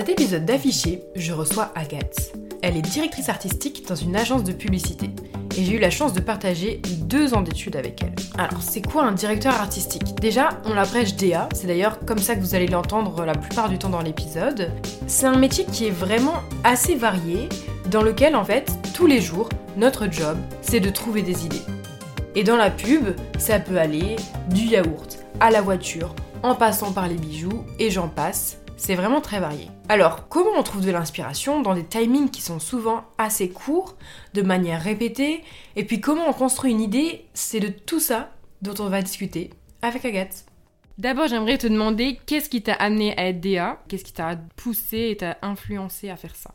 cet 0.00 0.08
épisode 0.08 0.46
d'Affiché, 0.46 1.02
je 1.14 1.34
reçois 1.34 1.72
Agathe. 1.74 2.32
Elle 2.62 2.78
est 2.78 2.80
directrice 2.80 3.28
artistique 3.28 3.86
dans 3.86 3.94
une 3.94 4.16
agence 4.16 4.44
de 4.44 4.52
publicité 4.52 5.10
et 5.58 5.62
j'ai 5.62 5.74
eu 5.74 5.78
la 5.78 5.90
chance 5.90 6.14
de 6.14 6.20
partager 6.20 6.80
deux 7.02 7.34
ans 7.34 7.42
d'études 7.42 7.76
avec 7.76 8.02
elle. 8.02 8.14
Alors, 8.38 8.62
c'est 8.62 8.80
quoi 8.80 9.02
un 9.02 9.12
directeur 9.12 9.52
artistique? 9.52 10.14
Déjà, 10.18 10.48
on 10.64 10.72
l'abrège 10.72 11.16
DA, 11.16 11.50
c'est 11.52 11.66
d'ailleurs 11.66 11.98
comme 12.06 12.16
ça 12.16 12.34
que 12.34 12.40
vous 12.40 12.54
allez 12.54 12.66
l'entendre 12.66 13.26
la 13.26 13.34
plupart 13.34 13.68
du 13.68 13.76
temps 13.76 13.90
dans 13.90 14.00
l'épisode. 14.00 14.72
C'est 15.06 15.26
un 15.26 15.36
métier 15.36 15.66
qui 15.66 15.88
est 15.88 15.90
vraiment 15.90 16.36
assez 16.64 16.94
varié, 16.94 17.50
dans 17.90 18.02
lequel 18.02 18.36
en 18.36 18.44
fait, 18.44 18.72
tous 18.94 19.06
les 19.06 19.20
jours, 19.20 19.50
notre 19.76 20.10
job, 20.10 20.38
c'est 20.62 20.80
de 20.80 20.88
trouver 20.88 21.20
des 21.20 21.44
idées. 21.44 21.60
Et 22.34 22.42
dans 22.42 22.56
la 22.56 22.70
pub, 22.70 23.08
ça 23.38 23.60
peut 23.60 23.76
aller 23.78 24.16
du 24.48 24.62
yaourt 24.62 25.18
à 25.40 25.50
la 25.50 25.60
voiture, 25.60 26.14
en 26.42 26.54
passant 26.54 26.90
par 26.90 27.06
les 27.06 27.16
bijoux, 27.16 27.66
et 27.78 27.90
j'en 27.90 28.08
passe. 28.08 28.59
C'est 28.80 28.94
vraiment 28.94 29.20
très 29.20 29.40
varié. 29.40 29.68
Alors, 29.90 30.26
comment 30.28 30.52
on 30.56 30.62
trouve 30.62 30.86
de 30.86 30.90
l'inspiration 30.90 31.60
dans 31.60 31.74
des 31.74 31.84
timings 31.84 32.30
qui 32.30 32.40
sont 32.40 32.58
souvent 32.58 33.04
assez 33.18 33.50
courts, 33.50 33.94
de 34.32 34.40
manière 34.40 34.80
répétée, 34.80 35.44
et 35.76 35.84
puis 35.84 36.00
comment 36.00 36.26
on 36.26 36.32
construit 36.32 36.70
une 36.70 36.80
idée, 36.80 37.26
c'est 37.34 37.60
de 37.60 37.68
tout 37.68 38.00
ça 38.00 38.32
dont 38.62 38.72
on 38.78 38.88
va 38.88 39.02
discuter 39.02 39.50
avec 39.82 40.06
Agathe. 40.06 40.46
D'abord, 40.96 41.28
j'aimerais 41.28 41.58
te 41.58 41.66
demander 41.66 42.18
qu'est-ce 42.24 42.48
qui 42.48 42.62
t'a 42.62 42.72
amené 42.72 43.14
à 43.18 43.28
être 43.28 43.40
DA 43.40 43.82
Qu'est-ce 43.86 44.02
qui 44.02 44.14
t'a 44.14 44.36
poussé 44.56 45.10
et 45.10 45.16
t'a 45.18 45.36
influencé 45.42 46.08
à 46.08 46.16
faire 46.16 46.34
ça? 46.34 46.54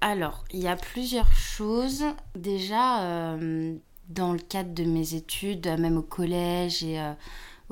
Alors, 0.00 0.44
il 0.52 0.60
y 0.60 0.68
a 0.68 0.76
plusieurs 0.76 1.32
choses. 1.32 2.04
Déjà, 2.36 3.02
euh, 3.02 3.74
dans 4.08 4.32
le 4.32 4.38
cadre 4.38 4.72
de 4.74 4.84
mes 4.84 5.14
études, 5.14 5.66
même 5.66 5.96
au 5.96 6.02
collège 6.02 6.84
et 6.84 7.00
euh, 7.00 7.14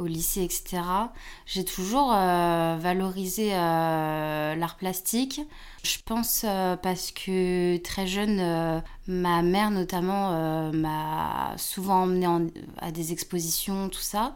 au 0.03 0.07
lycée, 0.07 0.43
etc., 0.43 0.83
j'ai 1.47 1.65
toujours 1.65 2.13
euh, 2.13 2.77
valorisé 2.79 3.51
euh, 3.55 4.55
l'art 4.55 4.77
plastique. 4.77 5.41
Je 5.83 5.97
pense 6.05 6.45
euh, 6.45 6.77
parce 6.77 7.13
que 7.13 7.77
très 7.79 8.07
jeune, 8.07 8.83
ma 9.07 9.43
mère 9.43 9.71
notamment 9.71 10.73
m'a 10.73 11.55
souvent 11.57 12.03
emmenée 12.03 12.51
à 12.79 12.93
des 12.93 13.13
expositions, 13.13 13.89
tout 13.89 14.01
ça. 14.01 14.35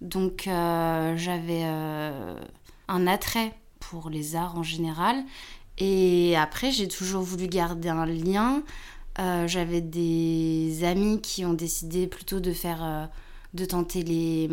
Donc 0.00 0.44
j'avais 0.46 1.64
un 1.64 3.06
attrait 3.06 3.52
pour 3.80 4.10
les 4.10 4.36
arts 4.36 4.56
en 4.56 4.62
général. 4.62 5.24
Et 5.78 6.36
après, 6.36 6.72
j'ai 6.72 6.88
toujours 6.88 7.22
voulu 7.22 7.46
garder 7.46 7.88
un 7.88 8.06
lien. 8.06 8.62
j'avais 9.46 9.80
des 9.80 10.82
amis 10.84 11.20
qui 11.20 11.44
ont 11.44 11.54
décidé 11.54 12.06
plutôt 12.08 12.40
de 12.40 12.52
faire 12.52 13.08
de 13.54 13.64
tenter 13.64 14.02
les, 14.02 14.48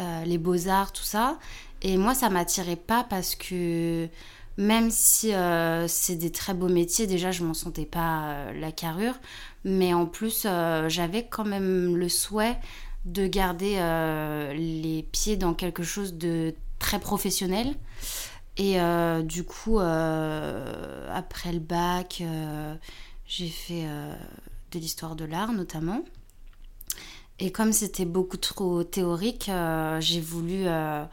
euh, 0.00 0.24
les 0.24 0.38
beaux-arts, 0.38 0.92
tout 0.92 1.04
ça. 1.04 1.38
Et 1.82 1.96
moi, 1.96 2.14
ça 2.14 2.28
m'attirait 2.28 2.76
pas 2.76 3.04
parce 3.04 3.34
que 3.34 4.08
même 4.56 4.90
si 4.90 5.32
euh, 5.32 5.88
c'est 5.88 6.16
des 6.16 6.30
très 6.32 6.54
beaux 6.54 6.68
métiers, 6.68 7.06
déjà, 7.06 7.30
je 7.30 7.44
m'en 7.44 7.54
sentais 7.54 7.86
pas 7.86 8.24
euh, 8.24 8.60
la 8.60 8.72
carrure. 8.72 9.14
Mais 9.64 9.94
en 9.94 10.06
plus, 10.06 10.46
j'avais 10.88 11.26
quand 11.26 11.44
même 11.44 11.96
le 11.96 12.08
souhait 12.08 12.56
de 13.04 13.26
garder 13.26 13.74
les 14.56 15.02
pieds 15.12 15.36
dans 15.36 15.52
quelque 15.52 15.82
chose 15.82 16.14
de 16.14 16.54
très 16.78 16.98
professionnel. 16.98 17.74
Et 18.56 18.78
du 19.22 19.44
coup, 19.44 19.78
après 19.80 21.52
le 21.52 21.58
bac, 21.58 22.22
j'ai 23.26 23.48
fait 23.48 23.84
de 24.72 24.78
l'histoire 24.78 25.14
de 25.14 25.26
l'art 25.26 25.52
notamment. 25.52 26.04
Et 27.42 27.50
comme 27.50 27.72
c'était 27.72 28.04
beaucoup 28.04 28.36
trop 28.36 28.84
théorique, 28.84 29.48
euh, 29.48 29.98
j'ai 30.00 30.20
voulu 30.20 30.66
euh, 30.66 31.04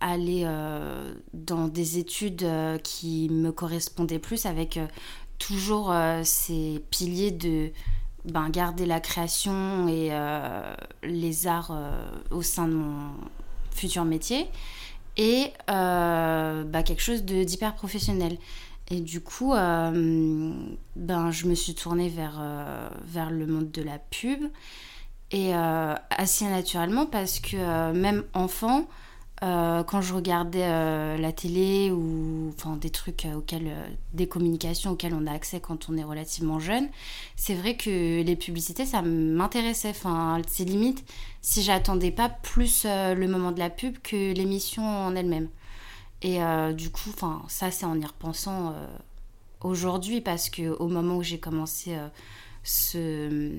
aller 0.00 0.42
euh, 0.44 1.12
dans 1.32 1.66
des 1.66 1.98
études 1.98 2.46
qui 2.84 3.28
me 3.28 3.50
correspondaient 3.50 4.20
plus 4.20 4.46
avec 4.46 4.78
toujours 5.38 5.92
ces 6.22 6.80
piliers 6.90 7.32
de 7.32 7.70
ben, 8.24 8.50
garder 8.50 8.86
la 8.86 9.00
création 9.00 9.88
et 9.88 10.10
les 11.02 11.46
arts 11.48 11.76
au 12.30 12.42
sein 12.42 12.68
de 12.68 12.74
mon 12.74 13.10
futur 13.72 14.04
métier 14.04 14.46
et 15.16 15.52
bah, 15.66 16.82
quelque 16.84 17.02
chose 17.02 17.24
d'hyper 17.24 17.74
professionnel. 17.74 18.38
Et 18.90 19.00
du 19.00 19.20
coup, 19.20 19.52
ben, 19.54 21.30
je 21.30 21.46
me 21.46 21.54
suis 21.54 21.74
tournée 21.74 22.08
vers, 22.08 22.40
vers 23.06 23.30
le 23.30 23.46
monde 23.46 23.72
de 23.72 23.82
la 23.82 23.98
pub. 23.98 24.44
Et 25.34 25.52
euh, 25.52 25.96
assez 26.10 26.44
naturellement 26.44 27.06
parce 27.06 27.40
que 27.40 27.56
euh, 27.56 27.92
même 27.92 28.22
enfant, 28.34 28.86
euh, 29.42 29.82
quand 29.82 30.00
je 30.00 30.14
regardais 30.14 31.18
la 31.18 31.32
télé 31.32 31.90
ou 31.90 32.52
enfin 32.56 32.76
des 32.76 32.90
trucs 32.90 33.26
auxquels 33.36 33.74
des 34.12 34.28
communications 34.28 34.92
auxquelles 34.92 35.12
on 35.12 35.26
a 35.26 35.32
accès 35.32 35.58
quand 35.58 35.88
on 35.90 35.96
est 35.96 36.04
relativement 36.04 36.60
jeune 36.60 36.88
c'est 37.34 37.54
vrai 37.54 37.76
que 37.76 38.22
les 38.22 38.36
publicités 38.36 38.86
ça 38.86 39.02
m'intéressait. 39.02 39.90
Enfin 39.90 40.40
c'est 40.46 40.62
limite 40.62 41.04
si 41.42 41.64
j'attendais 41.64 42.12
pas 42.12 42.28
plus 42.28 42.84
le 42.86 43.26
moment 43.26 43.50
de 43.50 43.58
la 43.58 43.70
pub 43.70 43.98
que 43.98 44.32
l'émission 44.32 44.84
en 44.84 45.16
elle-même. 45.16 45.48
Et 46.22 46.38
du 46.74 46.90
coup 46.90 47.10
enfin 47.12 47.42
ça 47.48 47.72
c'est 47.72 47.86
en 47.86 48.00
y 48.00 48.06
repensant 48.06 48.72
aujourd'hui 49.62 50.20
parce 50.20 50.48
que 50.48 50.76
au 50.78 50.86
moment 50.86 51.16
où 51.16 51.24
j'ai 51.24 51.40
commencé 51.40 51.96
ce 52.62 53.50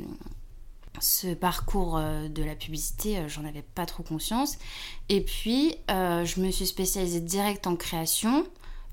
ce 1.01 1.33
parcours 1.33 1.97
euh, 1.97 2.27
de 2.27 2.43
la 2.43 2.55
publicité, 2.55 3.17
euh, 3.17 3.27
j'en 3.27 3.45
avais 3.45 3.61
pas 3.61 3.85
trop 3.85 4.03
conscience. 4.03 4.57
Et 5.09 5.21
puis, 5.21 5.75
euh, 5.91 6.25
je 6.25 6.39
me 6.39 6.51
suis 6.51 6.65
spécialisée 6.65 7.21
direct 7.21 7.67
en 7.67 7.75
création 7.75 8.45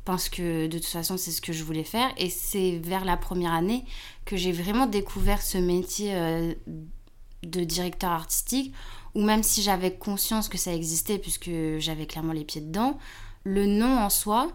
parce 0.05 0.29
que 0.29 0.67
de 0.67 0.79
toute 0.79 0.87
façon, 0.87 1.17
c'est 1.17 1.31
ce 1.31 1.41
que 1.41 1.53
je 1.53 1.63
voulais 1.65 1.85
faire. 1.85 2.11
Et 2.17 2.31
c'est 2.31 2.81
vers 2.83 3.05
la 3.05 3.17
première 3.17 3.53
année 3.53 3.85
que 4.25 4.37
j'ai 4.37 4.53
vraiment 4.53 4.87
découvert 4.87 5.41
ce 5.41 5.59
métier 5.59 6.13
de 7.45 7.65
directeur 7.65 8.11
artistique, 8.11 8.75
ou 9.15 9.23
même 9.23 9.45
si 9.45 9.63
j'avais 9.63 9.95
conscience 9.95 10.49
que 10.49 10.59
ça 10.59 10.75
existait, 10.75 11.19
puisque 11.19 11.51
j'avais 11.79 12.07
clairement 12.07 12.33
les 12.33 12.45
pieds 12.45 12.61
dedans, 12.61 12.99
le 13.45 13.67
nom 13.67 13.97
en 13.97 14.11
soi, 14.11 14.51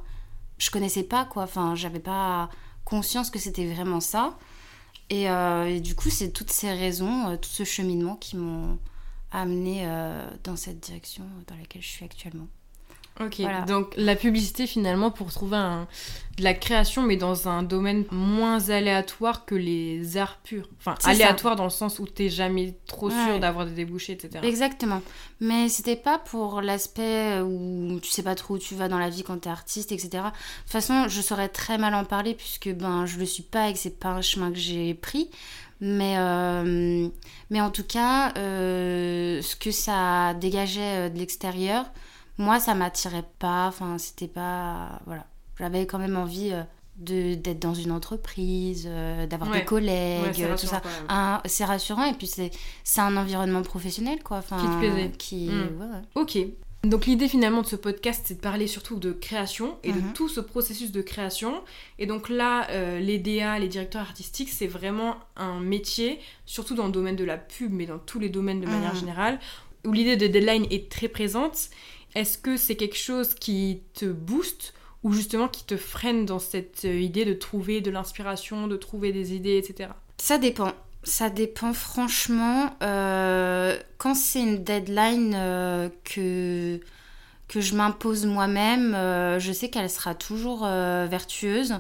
je 0.57 0.69
connaissais 0.69 1.03
pas 1.03 1.23
quoi. 1.23 1.43
Enfin, 1.43 1.75
j'avais 1.75 1.99
pas 1.99 2.49
conscience 2.83 3.29
que 3.29 3.39
c'était 3.39 3.67
vraiment 3.67 3.99
ça. 3.99 4.37
Euh, 5.11 5.65
et, 5.65 5.79
du 5.79 5.95
coup, 5.95 6.09
c'est 6.09 6.31
toutes 6.31 6.51
ces 6.51 6.71
raisons, 6.71 7.29
euh, 7.29 7.37
tout 7.37 7.49
ce 7.49 7.63
cheminement 7.63 8.15
qui 8.15 8.35
m'ont 8.35 8.77
amené 9.31 9.87
euh, 9.87 10.29
dans 10.43 10.55
cette 10.55 10.79
direction 10.79 11.23
dans 11.47 11.55
laquelle 11.55 11.81
je 11.81 11.87
suis 11.87 12.05
actuellement. 12.05 12.47
Ok, 13.19 13.41
donc 13.65 13.93
la 13.97 14.15
publicité 14.15 14.67
finalement 14.67 15.09
pour 15.09 15.31
trouver 15.31 15.57
de 16.37 16.43
la 16.43 16.53
création 16.53 17.01
mais 17.01 17.17
dans 17.17 17.47
un 17.47 17.63
domaine 17.63 18.05
moins 18.11 18.69
aléatoire 18.69 19.45
que 19.45 19.55
les 19.55 20.17
arts 20.17 20.37
purs. 20.43 20.69
Enfin, 20.79 20.95
aléatoire 21.03 21.55
dans 21.55 21.63
le 21.63 21.71
sens 21.71 21.97
où 21.97 22.05
t'es 22.05 22.29
jamais 22.29 22.75
trop 22.85 23.09
sûr 23.09 23.39
d'avoir 23.39 23.65
des 23.65 23.71
débouchés, 23.71 24.13
etc. 24.13 24.39
Exactement. 24.43 25.01
Mais 25.39 25.67
c'était 25.67 25.95
pas 25.95 26.19
pour 26.19 26.61
l'aspect 26.61 27.39
où 27.41 27.99
tu 28.01 28.11
sais 28.11 28.23
pas 28.23 28.35
trop 28.35 28.55
où 28.55 28.59
tu 28.59 28.75
vas 28.75 28.87
dans 28.87 28.99
la 28.99 29.09
vie 29.09 29.23
quand 29.23 29.37
t'es 29.39 29.49
artiste, 29.49 29.91
etc. 29.91 30.09
De 30.11 30.19
toute 30.19 30.71
façon, 30.71 31.07
je 31.07 31.21
saurais 31.21 31.49
très 31.49 31.79
mal 31.79 31.95
en 31.95 32.05
parler 32.05 32.35
puisque 32.35 32.69
ben 32.69 33.07
je 33.07 33.17
le 33.17 33.25
suis 33.25 33.43
pas 33.43 33.69
et 33.69 33.73
que 33.73 33.79
c'est 33.79 33.99
pas 33.99 34.09
un 34.09 34.21
chemin 34.21 34.51
que 34.51 34.59
j'ai 34.59 34.93
pris. 34.93 35.29
Mais, 35.79 36.15
euh, 36.17 37.07
mais 37.49 37.61
en 37.61 37.69
tout 37.69 37.83
cas, 37.83 38.33
euh, 38.37 39.41
ce 39.41 39.55
que 39.55 39.71
ça 39.71 40.33
dégageait 40.33 41.09
de 41.09 41.19
l'extérieur, 41.19 41.85
moi, 42.37 42.59
ça 42.59 42.73
m'attirait 42.75 43.25
pas. 43.39 43.67
Enfin, 43.67 43.97
c'était 43.97 44.27
pas. 44.27 44.99
Voilà. 45.05 45.25
J'avais 45.59 45.85
quand 45.87 45.99
même 45.99 46.17
envie 46.17 46.51
euh, 46.51 46.63
de 46.97 47.35
d'être 47.35 47.59
dans 47.59 47.73
une 47.73 47.91
entreprise, 47.91 48.87
euh, 48.89 49.25
d'avoir 49.25 49.51
des 49.51 49.65
collègues, 49.65 50.45
tout 50.59 50.67
ça. 50.67 50.81
C'est 51.45 51.65
rassurant 51.65 52.05
et 52.05 52.13
puis 52.13 52.27
c'est 52.27 53.01
un 53.01 53.17
environnement 53.17 53.61
professionnel, 53.63 54.23
quoi. 54.23 54.37
Enfin, 54.37 54.57
qui 54.57 54.67
te 54.67 54.79
plaisait. 54.79 55.11
Qui... 55.17 55.49
Hmm. 55.49 56.01
Ok. 56.15 56.37
Donc 56.83 57.05
l'idée 57.05 57.27
finalement 57.27 57.63
de 57.63 57.67
ce 57.67 57.75
podcast, 57.75 58.25
c'est 58.25 58.35
de 58.35 58.39
parler 58.39 58.67
surtout 58.67 58.97
de 58.97 59.11
création 59.11 59.77
et 59.83 59.91
de 59.91 59.99
mhm. 59.99 60.13
tout 60.13 60.29
ce 60.29 60.39
processus 60.39 60.91
de 60.91 61.01
création. 61.01 61.61
Et 61.97 62.05
donc 62.05 62.29
là, 62.29 62.69
euh, 62.69 62.99
les 62.99 63.17
DA, 63.17 63.57
les 63.57 63.67
directeurs 63.67 64.01
artistiques, 64.01 64.49
c'est 64.49 64.67
vraiment 64.67 65.17
un 65.35 65.59
métier, 65.59 66.19
surtout 66.45 66.75
dans 66.75 66.85
le 66.85 66.91
domaine 66.91 67.15
de 67.15 67.25
la 67.25 67.37
pub, 67.37 67.73
mais 67.73 67.87
dans 67.87 67.97
tous 67.97 68.19
les 68.19 68.29
domaines 68.29 68.61
de 68.61 68.67
manière 68.67 68.93
mhm. 68.93 68.99
générale, 68.99 69.39
où 69.85 69.91
l'idée 69.91 70.17
de 70.17 70.27
deadline 70.27 70.67
est 70.69 70.89
très 70.89 71.07
présente 71.07 71.69
est-ce 72.17 72.39
que 72.39 72.57
c'est 72.57 72.75
quelque 72.75 72.97
chose 72.97 73.35
qui 73.35 73.83
te 73.93 74.05
booste 74.05 74.73
ou 75.03 75.13
justement 75.13 75.47
qui 75.47 75.63
te 75.63 75.77
freine 75.77 76.25
dans 76.25 76.39
cette 76.39 76.85
euh, 76.85 76.99
idée 76.99 77.25
de 77.25 77.33
trouver 77.33 77.79
de 77.79 77.91
l'inspiration, 77.91 78.67
de 78.67 78.75
trouver 78.75 79.11
des 79.11 79.35
idées, 79.35 79.57
etc. 79.57 79.91
Ça 80.17 80.39
dépend. 80.39 80.73
Ça 81.03 81.29
dépend 81.29 81.73
franchement. 81.73 82.75
Euh, 82.81 83.77
quand 83.99 84.15
c'est 84.15 84.41
une 84.41 84.63
deadline 84.63 85.35
euh, 85.35 85.89
que, 86.03 86.79
je 87.55 87.75
m'impose 87.75 88.25
moi-même, 88.25 88.93
je 89.39 89.51
sais 89.53 89.69
qu'elle 89.69 89.89
sera 89.89 90.15
toujours 90.15 90.65
vertueuse 90.65 91.75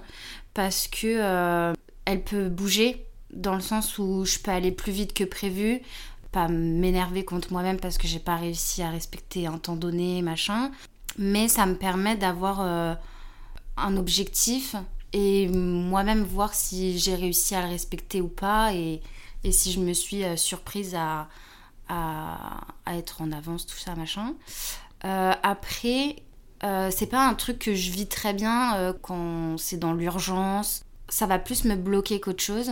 parce 0.53 0.87
que 0.87 1.73
elle 2.05 2.23
peut 2.23 2.47
bouger 2.47 3.05
dans 3.33 3.53
le 3.53 3.61
sens 3.61 3.97
où 3.97 4.23
je 4.23 4.39
peux 4.39 4.51
aller 4.51 4.71
plus 4.71 4.93
vite 4.93 5.13
que 5.13 5.25
prévu 5.25 5.81
pas 6.31 6.47
m'énerver 6.47 7.23
contre 7.25 7.51
moi-même 7.51 7.79
parce 7.79 7.97
que 7.97 8.07
j'ai 8.07 8.19
pas 8.19 8.35
réussi 8.35 8.81
à 8.81 8.89
respecter 8.89 9.47
un 9.47 9.57
temps 9.57 9.75
donné, 9.75 10.21
machin. 10.21 10.71
Mais 11.17 11.47
ça 11.47 11.65
me 11.65 11.75
permet 11.75 12.15
d'avoir 12.15 12.61
euh, 12.61 12.93
un 13.77 13.97
objectif 13.97 14.75
et 15.13 15.47
moi-même 15.47 16.23
voir 16.23 16.53
si 16.53 16.99
j'ai 16.99 17.15
réussi 17.15 17.55
à 17.55 17.61
le 17.61 17.69
respecter 17.69 18.21
ou 18.21 18.27
pas 18.27 18.73
et, 18.73 19.01
et 19.43 19.51
si 19.51 19.71
je 19.71 19.79
me 19.79 19.93
suis 19.93 20.23
euh, 20.23 20.35
surprise 20.35 20.95
à, 20.95 21.29
à, 21.89 22.59
être 22.87 23.21
en 23.21 23.31
avance, 23.31 23.65
tout 23.65 23.77
ça, 23.77 23.95
machin. 23.95 24.33
Euh, 25.05 25.33
après, 25.43 26.17
euh, 26.63 26.89
c'est 26.91 27.07
pas 27.07 27.27
un 27.27 27.33
truc 27.33 27.59
que 27.59 27.75
je 27.75 27.91
vis 27.91 28.07
très 28.07 28.33
bien 28.33 28.93
quand 29.01 29.57
c'est 29.57 29.77
dans 29.77 29.93
l'urgence. 29.93 30.83
Ça 31.09 31.25
va 31.25 31.39
plus 31.39 31.63
me 31.63 31.75
bloquer 31.75 32.19
qu'autre 32.19 32.43
chose. 32.43 32.71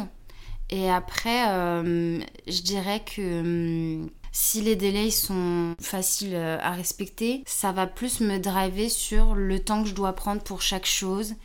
Et 0.75 0.92
après, 0.92 1.48
euh, 1.48 2.19
je 2.48 2.62
dirais 2.62 3.00
que 3.00 3.39
hum, 3.39 4.10
si 4.33 4.60
les 4.60 4.75
délais 4.75 5.10
sont 5.10 5.74
faciles 5.80 6.36
euh, 6.36 6.57
à 6.62 6.72
respecter, 6.72 7.44
ça 7.48 7.72
va 7.72 7.88
plus 7.88 8.19
me 8.19 8.39
driver 8.39 8.89
sur 8.89 9.36
le 9.36 9.60
temps 9.60 9.83
que 9.83 9.89
je 9.89 9.95
dois 9.95 10.12
prendre 10.12 10.42
pour 10.44 10.62
chaque 10.62 10.86
chose. 10.86 11.36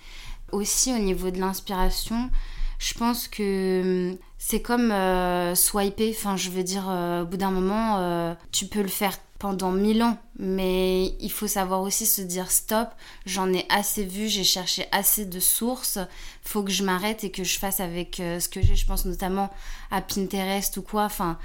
Aussi 0.50 0.92
au 0.92 0.98
niveau 0.98 1.30
de 1.30 1.38
l'inspiration, 1.38 2.28
je 2.80 2.94
pense 2.94 3.28
que 3.28 4.10
hum, 4.10 4.18
c'est 4.38 4.60
comme 4.62 4.90
euh, 4.90 5.54
swiper. 5.54 6.12
Enfin, 6.16 6.36
je 6.36 6.50
veux 6.50 6.64
dire, 6.64 6.86
euh, 6.88 7.22
au 7.22 7.26
bout 7.26 7.36
d'un 7.36 7.50
moment, 7.52 7.98
euh, 7.98 8.34
tu 8.50 8.66
peux 8.66 8.82
le 8.82 8.88
faire 8.88 9.16
pendant 9.38 9.70
mille 9.70 10.02
ans, 10.02 10.18
mais 10.38 11.14
il 11.20 11.30
faut 11.30 11.46
savoir 11.46 11.80
aussi 11.82 12.04
se 12.06 12.20
dire 12.22 12.50
stop. 12.50 12.88
J'en 13.26 13.52
ai 13.52 13.64
assez 13.70 14.04
vu, 14.04 14.28
j'ai 14.28 14.44
cherché 14.44 14.86
assez 14.92 15.24
de 15.26 15.40
sources. 15.40 15.98
Faut 16.42 16.62
que 16.62 16.70
je 16.70 16.82
m'arrête 16.82 17.22
et 17.24 17.30
que 17.30 17.44
je 17.44 17.58
fasse 17.58 17.80
avec 17.80 18.18
euh, 18.20 18.40
ce 18.40 18.48
que 18.48 18.60
j'ai. 18.62 18.76
Je 18.76 18.86
pense 18.86 19.04
notamment 19.04 19.50
à 19.90 20.00
Pinterest 20.02 20.76
ou 20.78 20.82
quoi. 20.82 21.04
Enfin, 21.04 21.38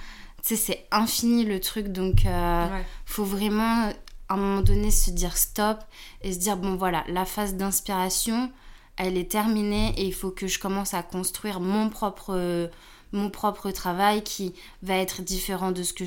tu 0.44 0.56
sais, 0.56 0.62
c'est 0.62 0.86
infini 0.92 1.44
le 1.46 1.60
truc, 1.60 1.88
donc 1.90 2.24
Ouais. 2.26 2.84
faut 3.06 3.24
vraiment 3.26 3.90
à 4.30 4.34
un 4.34 4.38
moment 4.38 4.62
donné 4.62 4.90
se 4.92 5.10
dire 5.12 5.38
stop 5.38 5.78
et 6.22 6.34
se 6.34 6.40
dire 6.40 6.58
bon 6.58 6.76
voilà, 6.76 7.04
la 7.08 7.26
phase 7.26 7.54
d'inspiration, 7.56 8.52
elle 8.98 9.18
est 9.18 9.30
terminée 9.32 9.94
et 9.98 10.06
il 10.06 10.14
faut 10.14 10.32
que 10.32 10.48
je 10.48 10.60
commence 10.60 10.94
à 10.94 11.04
construire 11.04 11.60
mon 11.60 11.90
propre 11.90 12.34
euh, 12.36 12.68
mon 13.12 13.30
propre 13.30 13.72
travail 13.72 14.24
qui 14.24 14.54
va 14.82 14.96
être 14.98 15.22
différent 15.22 15.72
de 15.72 15.84
ce 15.84 15.94
que 15.94 16.04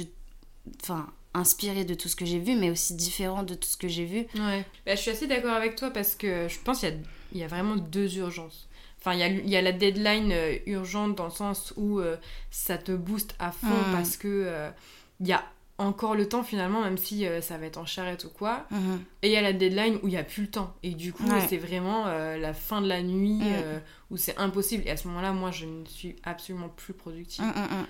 enfin 0.82 1.06
inspiré 1.34 1.84
de 1.84 1.94
tout 1.94 2.08
ce 2.08 2.16
que 2.16 2.24
j'ai 2.26 2.38
vu 2.38 2.56
mais 2.56 2.70
aussi 2.70 2.94
différent 2.94 3.42
de 3.42 3.54
tout 3.54 3.68
ce 3.68 3.76
que 3.76 3.88
j'ai 3.88 4.04
vu. 4.04 4.26
Ouais. 4.34 4.64
Bah, 4.86 4.94
je 4.94 5.00
suis 5.00 5.10
assez 5.10 5.26
d'accord 5.26 5.52
avec 5.54 5.76
toi 5.76 5.90
parce 5.90 6.14
que 6.14 6.48
je 6.48 6.58
pense 6.60 6.80
qu'il 6.80 6.98
y 7.32 7.38
y 7.38 7.44
a 7.44 7.46
vraiment 7.48 7.76
deux 7.76 8.16
urgences. 8.18 8.68
Enfin, 9.00 9.12
il 9.14 9.20
y 9.20 9.22
a, 9.22 9.28
il 9.28 9.48
y 9.48 9.56
a 9.56 9.62
la 9.62 9.70
deadline 9.72 10.32
euh, 10.32 10.56
urgente 10.66 11.14
dans 11.14 11.26
le 11.26 11.30
sens 11.30 11.72
où 11.76 12.00
euh, 12.00 12.16
ça 12.50 12.78
te 12.78 12.90
booste 12.92 13.34
à 13.38 13.52
fond 13.52 13.66
Mm. 13.68 13.92
parce 13.92 14.16
que 14.16 14.26
euh, 14.28 14.70
y 15.20 15.32
a 15.32 15.44
encore 15.78 16.14
le 16.16 16.28
temps 16.28 16.42
finalement, 16.42 16.80
même 16.82 16.98
si 16.98 17.24
euh, 17.26 17.40
ça 17.40 17.56
va 17.56 17.66
être 17.66 17.78
en 17.78 17.86
charrette 17.86 18.24
ou 18.24 18.30
quoi. 18.30 18.66
Mhm. 18.72 19.00
Et 19.22 19.28
il 19.28 19.32
y 19.32 19.36
a 19.36 19.40
la 19.42 19.52
deadline 19.52 19.96
où 20.02 20.08
il 20.08 20.10
n'y 20.10 20.16
a 20.16 20.24
plus 20.24 20.42
le 20.42 20.50
temps. 20.50 20.74
Et 20.82 20.90
du 20.90 21.12
coup, 21.12 21.22
Ouais. 21.28 21.46
c'est 21.48 21.56
vraiment 21.56 22.06
euh, 22.08 22.36
la 22.36 22.52
fin 22.52 22.80
de 22.82 22.88
la 22.88 23.00
nuit 23.02 23.38
Mm. 23.38 23.42
euh, 23.44 23.78
où 24.10 24.16
c'est 24.16 24.36
impossible. 24.38 24.82
Et 24.86 24.90
à 24.90 24.96
ce 24.96 25.06
moment-là, 25.08 25.32
moi, 25.32 25.50
je 25.52 25.66
ne 25.66 25.84
suis 25.84 26.16
absolument 26.24 26.68
plus 26.68 26.94
productive. 26.94 27.44
Mm, 27.44 27.48
mm. 27.50 27.86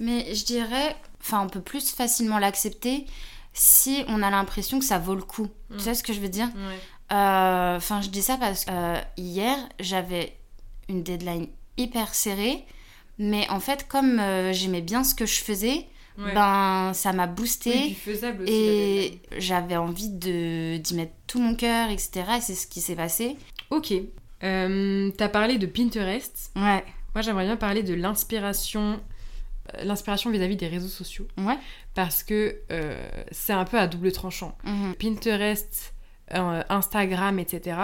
Mais 0.00 0.34
je 0.34 0.44
dirais, 0.44 0.96
enfin, 1.20 1.42
on 1.44 1.48
peut 1.48 1.60
plus 1.62 1.92
facilement 1.92 2.38
l'accepter 2.38 3.06
si 3.52 4.04
on 4.08 4.22
a 4.22 4.30
l'impression 4.30 4.78
que 4.78 4.84
ça 4.84 4.98
vaut 4.98 5.14
le 5.14 5.22
coup. 5.22 5.48
Tu 5.72 5.78
sais 5.80 5.94
ce 5.94 6.02
que 6.02 6.12
je 6.12 6.20
veux 6.20 6.28
dire? 6.28 6.48
Enfin, 7.10 8.00
je 8.02 8.08
dis 8.08 8.22
ça 8.22 8.36
parce 8.36 8.64
que 8.64 8.96
hier, 9.16 9.56
j'avais 9.80 10.36
une 10.88 11.02
deadline 11.02 11.46
hyper 11.76 12.14
serrée. 12.14 12.64
Mais 13.18 13.48
en 13.48 13.60
fait, 13.60 13.86
comme 13.88 14.20
j'aimais 14.52 14.80
bien 14.82 15.04
ce 15.04 15.14
que 15.14 15.24
je 15.26 15.40
faisais, 15.40 15.86
Ouais. 16.16 16.32
ben 16.32 16.92
ça 16.94 17.12
m'a 17.12 17.26
Oui, 17.26 17.32
boosté. 17.34 17.90
faisable 17.94 18.44
aussi. 18.44 18.52
et 18.52 19.20
j'avais 19.38 19.76
envie 19.76 20.10
de 20.10 20.76
d'y 20.76 20.94
mettre 20.94 21.12
tout 21.26 21.40
mon 21.40 21.54
cœur, 21.56 21.90
etc. 21.90 22.22
Et 22.38 22.40
c'est 22.40 22.54
ce 22.54 22.66
qui 22.68 22.80
s'est 22.80 22.94
passé. 22.94 23.36
Ok. 23.70 23.92
Euh, 24.44 25.10
T'as 25.16 25.28
parlé 25.28 25.58
de 25.58 25.66
Pinterest. 25.66 26.52
Ouais. 26.56 26.84
Moi, 27.14 27.22
j'aimerais 27.22 27.44
bien 27.46 27.56
parler 27.56 27.82
de 27.82 27.94
l'inspiration, 27.94 29.00
euh, 29.74 29.84
l'inspiration 29.84 30.30
vis-à-vis 30.30 30.56
des 30.56 30.68
réseaux 30.68 30.88
sociaux, 30.88 31.26
Ouais. 31.38 31.56
parce 31.94 32.22
que 32.22 32.58
euh, 32.70 33.08
c'est 33.32 33.52
un 33.52 33.64
peu 33.64 33.78
à 33.78 33.86
double 33.86 34.12
tranchant. 34.12 34.56
Mhm. 34.64 34.94
Pinterest, 34.96 35.94
euh, 36.34 36.62
Instagram, 36.68 37.38
etc. 37.38 37.76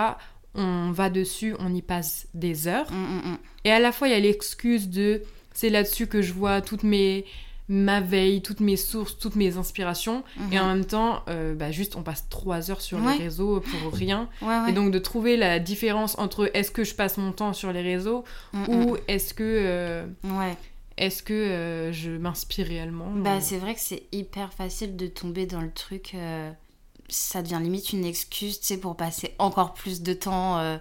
On 0.55 0.91
va 0.91 1.11
dessus, 1.11 1.55
on 1.61 1.73
y 1.75 1.83
passe 1.83 2.27
des 2.35 2.67
heures, 2.67 2.91
mm, 2.91 3.31
mm. 3.31 3.39
et 3.65 3.71
à 3.71 3.79
la 3.79 3.93
fois 3.93 4.09
il 4.09 4.11
y 4.11 4.15
a 4.15 4.19
l'excuse 4.19 4.89
de 4.89 5.23
c'est 5.55 5.69
là-dessus 5.71 6.09
que 6.09 6.23
je 6.23 6.33
vois 6.33 6.61
toutes 6.61 6.83
mes 6.83 7.25
ma 7.73 8.01
veille, 8.01 8.43
toutes 8.43 8.59
mes 8.59 8.77
sources, 8.77 9.17
toutes 9.17 9.37
mes 9.37 9.57
inspirations, 9.57 10.25
Mhm. 10.37 10.53
et 10.53 10.59
en 10.59 10.67
même 10.67 10.85
temps, 10.85 11.23
euh, 11.29 11.55
bah, 11.55 11.71
juste 11.71 11.95
on 11.95 12.03
passe 12.03 12.27
trois 12.29 12.69
heures 12.71 12.81
sur 12.81 12.99
Ouais. 12.99 13.17
les 13.17 13.25
réseaux 13.25 13.61
pour 13.61 13.93
rien. 13.95 14.29
Ouais, 14.43 14.49
ouais. 14.49 14.71
Et 14.71 14.73
donc 14.73 14.91
de 14.91 14.99
trouver 14.99 15.37
la 15.37 15.61
différence 15.61 16.19
entre 16.19 16.51
est-ce 16.55 16.73
que 16.73 16.83
je 16.83 16.97
passe 16.97 17.17
mon 17.17 17.31
temps 17.31 17.53
sur 17.53 17.73
les 17.73 17.83
réseaux 17.83 18.25
Mm, 18.53 18.65
ou 18.69 18.97
est-ce 19.07 19.33
que 19.35 19.45
euh, 19.47 20.05
mm. 20.25 20.39
Ouais. 20.39 20.57
est-ce 20.99 21.23
que 21.23 21.33
euh, 21.33 21.93
je 21.93 22.11
m'inspire 22.11 22.67
réellement 22.67 23.07
Bah, 23.15 23.37
euh, 23.37 23.39
c'est 23.41 23.59
vrai 23.59 23.75
que 23.75 23.81
c'est 23.81 24.03
hyper 24.11 24.53
facile 24.53 24.97
de 24.97 25.07
tomber 25.07 25.47
dans 25.47 25.61
le 25.61 25.71
truc. 25.71 26.17
ça 27.09 27.43
devient 27.43 27.59
limite 27.63 27.93
une 27.93 28.05
excuse, 28.05 28.59
tu 28.61 28.67
sais, 28.67 28.77
pour 28.79 28.97
passer 28.97 29.35
encore 29.39 29.75
plus 29.75 30.03
de 30.03 30.13
temps 30.13 30.79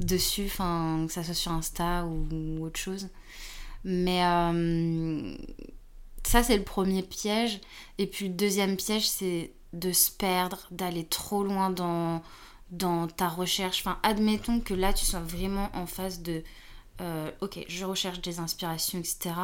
dessus, 0.00 0.44
enfin, 0.46 1.04
que 1.06 1.12
ça 1.12 1.22
soit 1.22 1.34
sur 1.34 1.52
Insta 1.52 2.04
ou, 2.06 2.26
ou 2.60 2.64
autre 2.64 2.78
chose. 2.80 3.08
Mais 3.84 4.22
ça, 6.26 6.42
c'est 6.42 6.56
le 6.56 6.64
premier 6.64 7.02
piège. 7.02 7.60
Et 7.98 8.06
puis 8.06 8.28
le 8.28 8.34
deuxième 8.34 8.76
piège, 8.76 9.08
c'est 9.08 9.52
de 9.72 9.92
se 9.92 10.10
perdre, 10.10 10.66
d'aller 10.70 11.04
trop 11.04 11.44
loin 11.44 11.70
dans, 11.70 12.22
dans 12.70 13.06
ta 13.06 13.28
recherche. 13.28 13.80
Enfin, 13.80 13.98
admettons 14.02 14.60
que 14.60 14.74
là, 14.74 14.92
tu 14.92 15.04
sois 15.04 15.20
vraiment 15.20 15.70
en 15.74 15.86
phase 15.86 16.22
de 16.22 16.42
euh, 17.00 17.30
ok, 17.40 17.64
je 17.68 17.84
recherche 17.84 18.20
des 18.20 18.38
inspirations, 18.38 18.98
etc. 18.98 19.34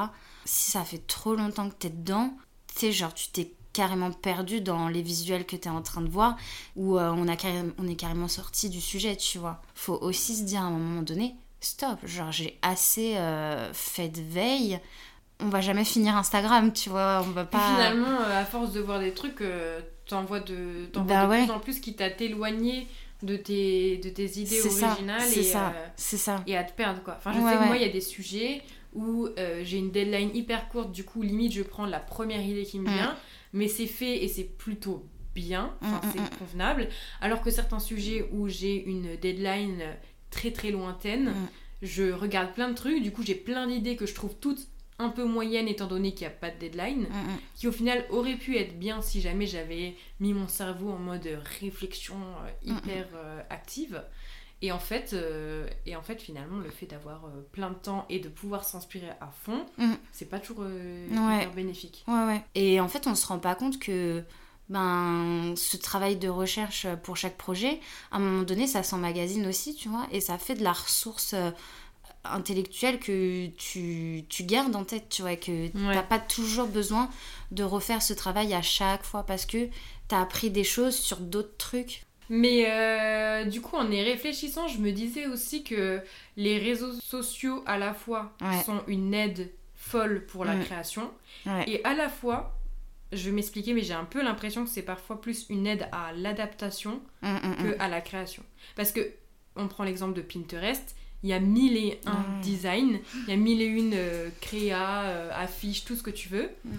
Si 0.45 0.71
ça 0.71 0.85
fait 0.85 1.07
trop 1.07 1.35
longtemps 1.35 1.69
que 1.69 1.75
t'es 1.75 1.91
dedans, 1.91 2.35
tu 2.75 2.81
sais, 2.81 2.93
genre, 2.93 3.13
tu 3.13 3.29
t'es 3.29 3.53
carrément 3.73 4.11
perdu 4.11 4.61
dans 4.61 4.89
les 4.89 5.03
visuels 5.03 5.47
que 5.47 5.57
t'es 5.57 5.71
en 5.71 5.83
train 5.83 6.01
de 6.01 6.09
voir, 6.09 6.37
ou 6.77 6.99
euh, 6.99 7.11
on, 7.11 7.29
a 7.29 7.37
on 7.79 7.89
est 7.89 7.97
carrément 7.97 8.29
sorti 8.29 8.71
du 8.71 8.81
sujet, 8.81 9.17
tu 9.17 9.39
vois. 9.39 9.63
Faut 9.75 9.99
aussi 10.01 10.35
se 10.37 10.43
dire 10.43 10.63
à 10.63 10.65
un 10.65 10.71
moment 10.71 11.03
donné, 11.03 11.37
stop, 11.61 11.99
genre, 12.07 12.33
j'ai 12.33 12.59
assez 12.63 13.17
euh, 13.17 13.73
fait 13.73 14.09
de 14.09 14.23
veille. 14.23 14.81
On 15.43 15.49
va 15.49 15.61
jamais 15.61 15.85
finir 15.85 16.17
Instagram, 16.17 16.73
tu 16.73 16.89
vois, 16.91 17.23
on 17.27 17.31
va 17.31 17.47
finalement, 17.47 18.21
euh, 18.21 18.41
à 18.41 18.45
force 18.45 18.73
de 18.73 18.81
voir 18.81 19.01
des 19.01 19.13
trucs, 19.13 19.41
euh, 19.41 19.81
t'en 20.07 20.25
vois 20.25 20.41
de, 20.41 20.87
t'en 20.93 21.03
Bah 21.03 21.27
vois 21.27 21.37
de 21.37 21.41
ouais. 21.41 21.47
plus 21.47 21.53
en 21.53 21.59
plus 21.61 21.81
qui 21.81 21.95
t'a 21.95 22.09
éloigné 22.21 22.87
de 23.23 23.37
tes, 23.37 23.99
de 23.99 24.09
tes 24.11 24.39
idées 24.39 24.57
ça, 24.61 24.87
originales 24.89 25.21
c'est 25.21 25.41
et, 25.41 25.43
ça, 25.45 25.69
euh, 25.69 25.87
c'est 25.97 26.17
ça. 26.17 26.43
et 26.47 26.57
à 26.57 26.65
te 26.65 26.73
perdre 26.73 27.03
quoi. 27.03 27.15
Enfin, 27.19 27.33
je 27.33 27.39
Ouais, 27.39 27.51
sais 27.51 27.57
que 27.57 27.61
ouais. 27.63 27.67
moi, 27.67 27.77
il 27.77 27.83
y 27.83 27.89
a 27.89 27.93
des 27.93 28.01
sujets 28.01 28.63
où 28.95 29.29
euh, 29.39 29.63
j'ai 29.65 29.79
une 29.79 29.91
deadline 29.91 30.31
hyper 30.35 30.69
courte, 30.69 30.93
du 30.93 31.05
coup, 31.05 31.23
limite, 31.23 31.53
je 31.53 31.63
prends 31.63 31.87
la 31.87 32.01
première 32.01 32.41
idée 32.45 32.65
qui 32.65 32.79
me 32.79 32.89
Mm. 32.89 32.93
vient, 32.95 33.17
mais 33.53 33.69
c'est 33.69 33.87
fait 33.87 34.23
et 34.25 34.29
c'est 34.29 34.45
plutôt 34.45 35.07
bien, 35.35 35.73
enfin, 35.83 36.01
Mm, 36.05 36.07
mm, 36.09 36.13
c'est 36.13 36.21
mm. 36.21 36.39
convenable. 36.39 36.89
Alors 37.21 37.41
que 37.41 37.51
certains 37.51 37.79
sujets 37.81 38.29
où 38.33 38.49
j'ai 38.49 38.85
une 38.85 39.17
deadline 39.17 39.83
très 40.31 40.51
très 40.51 40.71
lointaine, 40.71 41.31
Mm. 41.31 41.49
je 41.83 42.13
regarde 42.13 42.53
plein 42.53 42.69
de 42.69 42.75
trucs, 42.75 43.03
du 43.03 43.13
coup, 43.13 43.23
j'ai 43.23 43.35
plein 43.35 43.67
d'idées 43.67 43.97
que 43.97 44.05
je 44.07 44.15
trouve 44.15 44.35
toutes 44.41 44.67
un 45.03 45.11
peu 45.11 45.25
moyennes 45.25 45.69
étant 45.69 45.87
donné 45.87 46.15
qu'il 46.15 46.27
n'y 46.27 46.33
a 46.33 46.37
pas 46.37 46.51
de 46.51 46.59
deadline 46.59 47.03
Mm, 47.03 47.17
mm. 47.33 47.39
qui 47.57 47.69
au 47.69 47.73
final 47.73 48.05
aurait 48.11 48.37
pu 48.37 48.57
être 48.57 48.79
bien 48.79 49.03
si 49.03 49.21
jamais 49.21 49.47
j'avais 49.47 49.95
mis 50.21 50.33
mon 50.33 50.49
cerveau 50.49 50.91
en 50.91 50.99
mode 50.99 51.29
réflexion 51.61 52.17
euh, 52.17 52.51
hyper 52.71 53.07
euh, 53.15 53.41
active. 53.51 54.03
Et 54.65 54.71
en, 54.71 54.79
fait, 54.79 55.13
euh, 55.13 55.67
et 55.87 55.97
en 55.97 56.03
fait, 56.03 56.23
finalement, 56.23 56.59
le 56.59 56.71
fait 56.71 56.87
d'avoir 56.87 57.23
plein 57.51 57.71
de 57.71 57.75
temps 57.75 58.07
et 58.09 58.21
de 58.21 58.29
pouvoir 58.29 58.63
s'inspirer 58.65 59.11
à 59.21 59.27
fond, 59.45 59.67
Mm. 59.77 59.95
c'est 60.13 60.29
pas 60.31 60.39
toujours 60.39 60.65
Ouais. 60.67 61.49
bénéfique. 61.55 62.05
Ouais, 62.07 62.25
ouais. 62.27 62.43
Et 62.55 62.81
en 62.81 62.87
fait, 62.89 63.09
on 63.09 63.17
se 63.17 63.27
rend 63.27 63.41
pas 63.41 63.57
compte 63.57 63.81
que 63.81 64.23
ben, 64.69 65.53
ce 65.57 65.77
travail 65.77 66.17
de 66.17 66.29
recherche 66.29 66.87
pour 67.03 67.17
chaque 67.17 67.37
projet, 67.37 67.81
à 68.11 68.17
un 68.17 68.21
moment 68.21 68.43
donné, 68.45 68.67
ça 68.69 68.83
s'emmagasine 68.85 69.47
aussi, 69.47 69.75
tu 69.75 69.89
vois, 69.89 70.07
et 70.13 70.21
ça 70.21 70.39
fait 70.39 70.55
de 70.55 70.63
la 70.63 70.73
ressource 70.73 71.35
intellectuelle 72.25 72.99
que 73.01 73.47
tu, 73.49 74.25
tu 74.29 74.45
gardes 74.45 74.75
en 74.77 74.85
tête, 74.85 75.09
tu 75.09 75.23
vois, 75.23 75.37
que 75.37 75.51
Ouais. 75.51 75.95
t'as 75.95 76.03
pas 76.03 76.19
toujours 76.19 76.67
besoin 76.69 77.11
de 77.51 77.65
refaire 77.65 78.03
ce 78.03 78.13
travail 78.13 78.55
à 78.55 78.63
chaque 78.63 79.03
fois 79.05 79.25
parce 79.25 79.45
que 79.47 79.69
t'as 80.09 80.21
appris 80.21 80.51
des 80.51 80.65
choses 80.65 80.97
sur 80.97 81.19
d'autres 81.19 81.57
trucs. 81.59 82.05
Mais 82.29 82.65
euh, 82.71 83.45
du 83.45 83.61
coup, 83.61 83.77
en 83.77 83.91
y 83.91 84.01
réfléchissant, 84.03 84.69
je 84.69 84.79
me 84.79 84.93
disais 84.93 85.27
aussi 85.27 85.65
que 85.65 86.01
les 86.37 86.59
réseaux 86.59 86.93
sociaux, 87.03 87.63
à 87.67 87.77
la 87.79 87.93
fois, 87.93 88.33
Ouais. 88.41 88.63
sont 88.63 88.83
une 88.87 89.13
aide 89.13 89.51
folle 89.75 90.25
pour 90.27 90.45
la 90.45 90.55
Mm. 90.55 90.65
création. 90.65 91.11
Et 91.67 91.83
à 91.85 91.93
la 91.95 92.09
fois, 92.09 92.57
je 93.11 93.25
vais 93.29 93.33
m'expliquer, 93.33 93.75
mais 93.75 93.83
j'ai 93.83 93.93
un 93.95 94.05
peu 94.05 94.23
l'impression 94.23 94.65
que 94.65 94.71
c'est 94.71 94.83
parfois 94.83 95.21
plus 95.21 95.45
une 95.51 95.67
aide 95.67 95.89
à 95.93 96.13
l'adaptation 96.13 97.03
Mm, 97.21 97.29
mm, 97.29 97.51
mm. 97.51 97.57
que 97.57 97.77
à 97.83 97.89
la 97.89 98.01
création. 98.01 98.43
Parce 98.77 98.93
que, 98.93 99.13
on 99.57 99.69
prend 99.69 99.85
l'exemple 99.85 100.15
de 100.15 100.23
Pinterest, 100.23 100.95
il 101.23 101.29
y 101.31 101.33
a 101.33 101.41
mille 101.41 101.77
et 101.77 102.01
un 102.07 102.13
Ouais. 102.15 102.41
designs, 102.43 102.99
il 103.27 103.31
y 103.31 103.33
a 103.33 103.37
mille 103.37 103.63
et 103.63 103.67
une 103.67 103.95
euh, 103.95 104.29
créas, 104.41 105.03
euh, 105.05 105.31
affiches, 105.35 105.85
tout 105.85 105.95
ce 105.97 106.03
que 106.03 106.11
tu 106.11 106.29
veux. 106.29 106.51
Mm. 106.65 106.71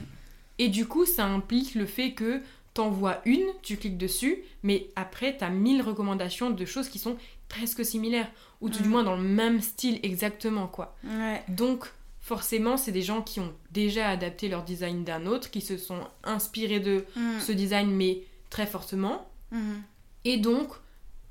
Et 0.60 0.68
du 0.70 0.86
coup, 0.86 1.06
ça 1.06 1.26
implique 1.26 1.76
le 1.76 1.86
fait 1.86 2.12
que 2.12 2.42
t'en 2.74 2.90
vois 2.90 3.22
une, 3.26 3.46
tu 3.62 3.78
cliques 3.78 3.98
dessus, 3.98 4.40
mais 4.64 4.88
après, 4.96 5.38
t'as 5.38 5.50
mille 5.50 5.82
recommandations 5.82 6.50
de 6.50 6.66
choses 6.66 6.90
qui 6.90 7.00
sont 7.00 7.18
presque 7.50 7.86
similaires, 7.86 8.30
ou 8.62 8.70
tout 8.70 8.82
du 8.82 8.88
Mm. 8.88 8.92
moins 8.92 9.04
dans 9.04 9.16
le 9.16 9.24
même 9.24 9.62
style 9.62 10.00
exactement, 10.04 10.68
quoi. 10.68 10.96
Ouais. 11.04 11.44
Donc, 11.50 11.86
forcément, 12.20 12.78
c'est 12.78 12.92
des 12.92 13.02
gens 13.02 13.22
qui 13.22 13.40
ont 13.40 13.54
déjà 13.72 14.10
adapté 14.10 14.48
leur 14.50 14.64
design 14.64 15.04
d'un 15.04 15.26
autre, 15.26 15.52
qui 15.52 15.62
se 15.62 15.78
sont 15.78 16.00
inspirés 16.24 16.80
de 16.80 17.06
Mm. 17.16 17.40
ce 17.40 17.52
design, 17.52 17.92
mais 17.92 18.24
très 18.50 18.66
fortement. 18.68 19.28
Et 20.26 20.38
donc, 20.38 20.70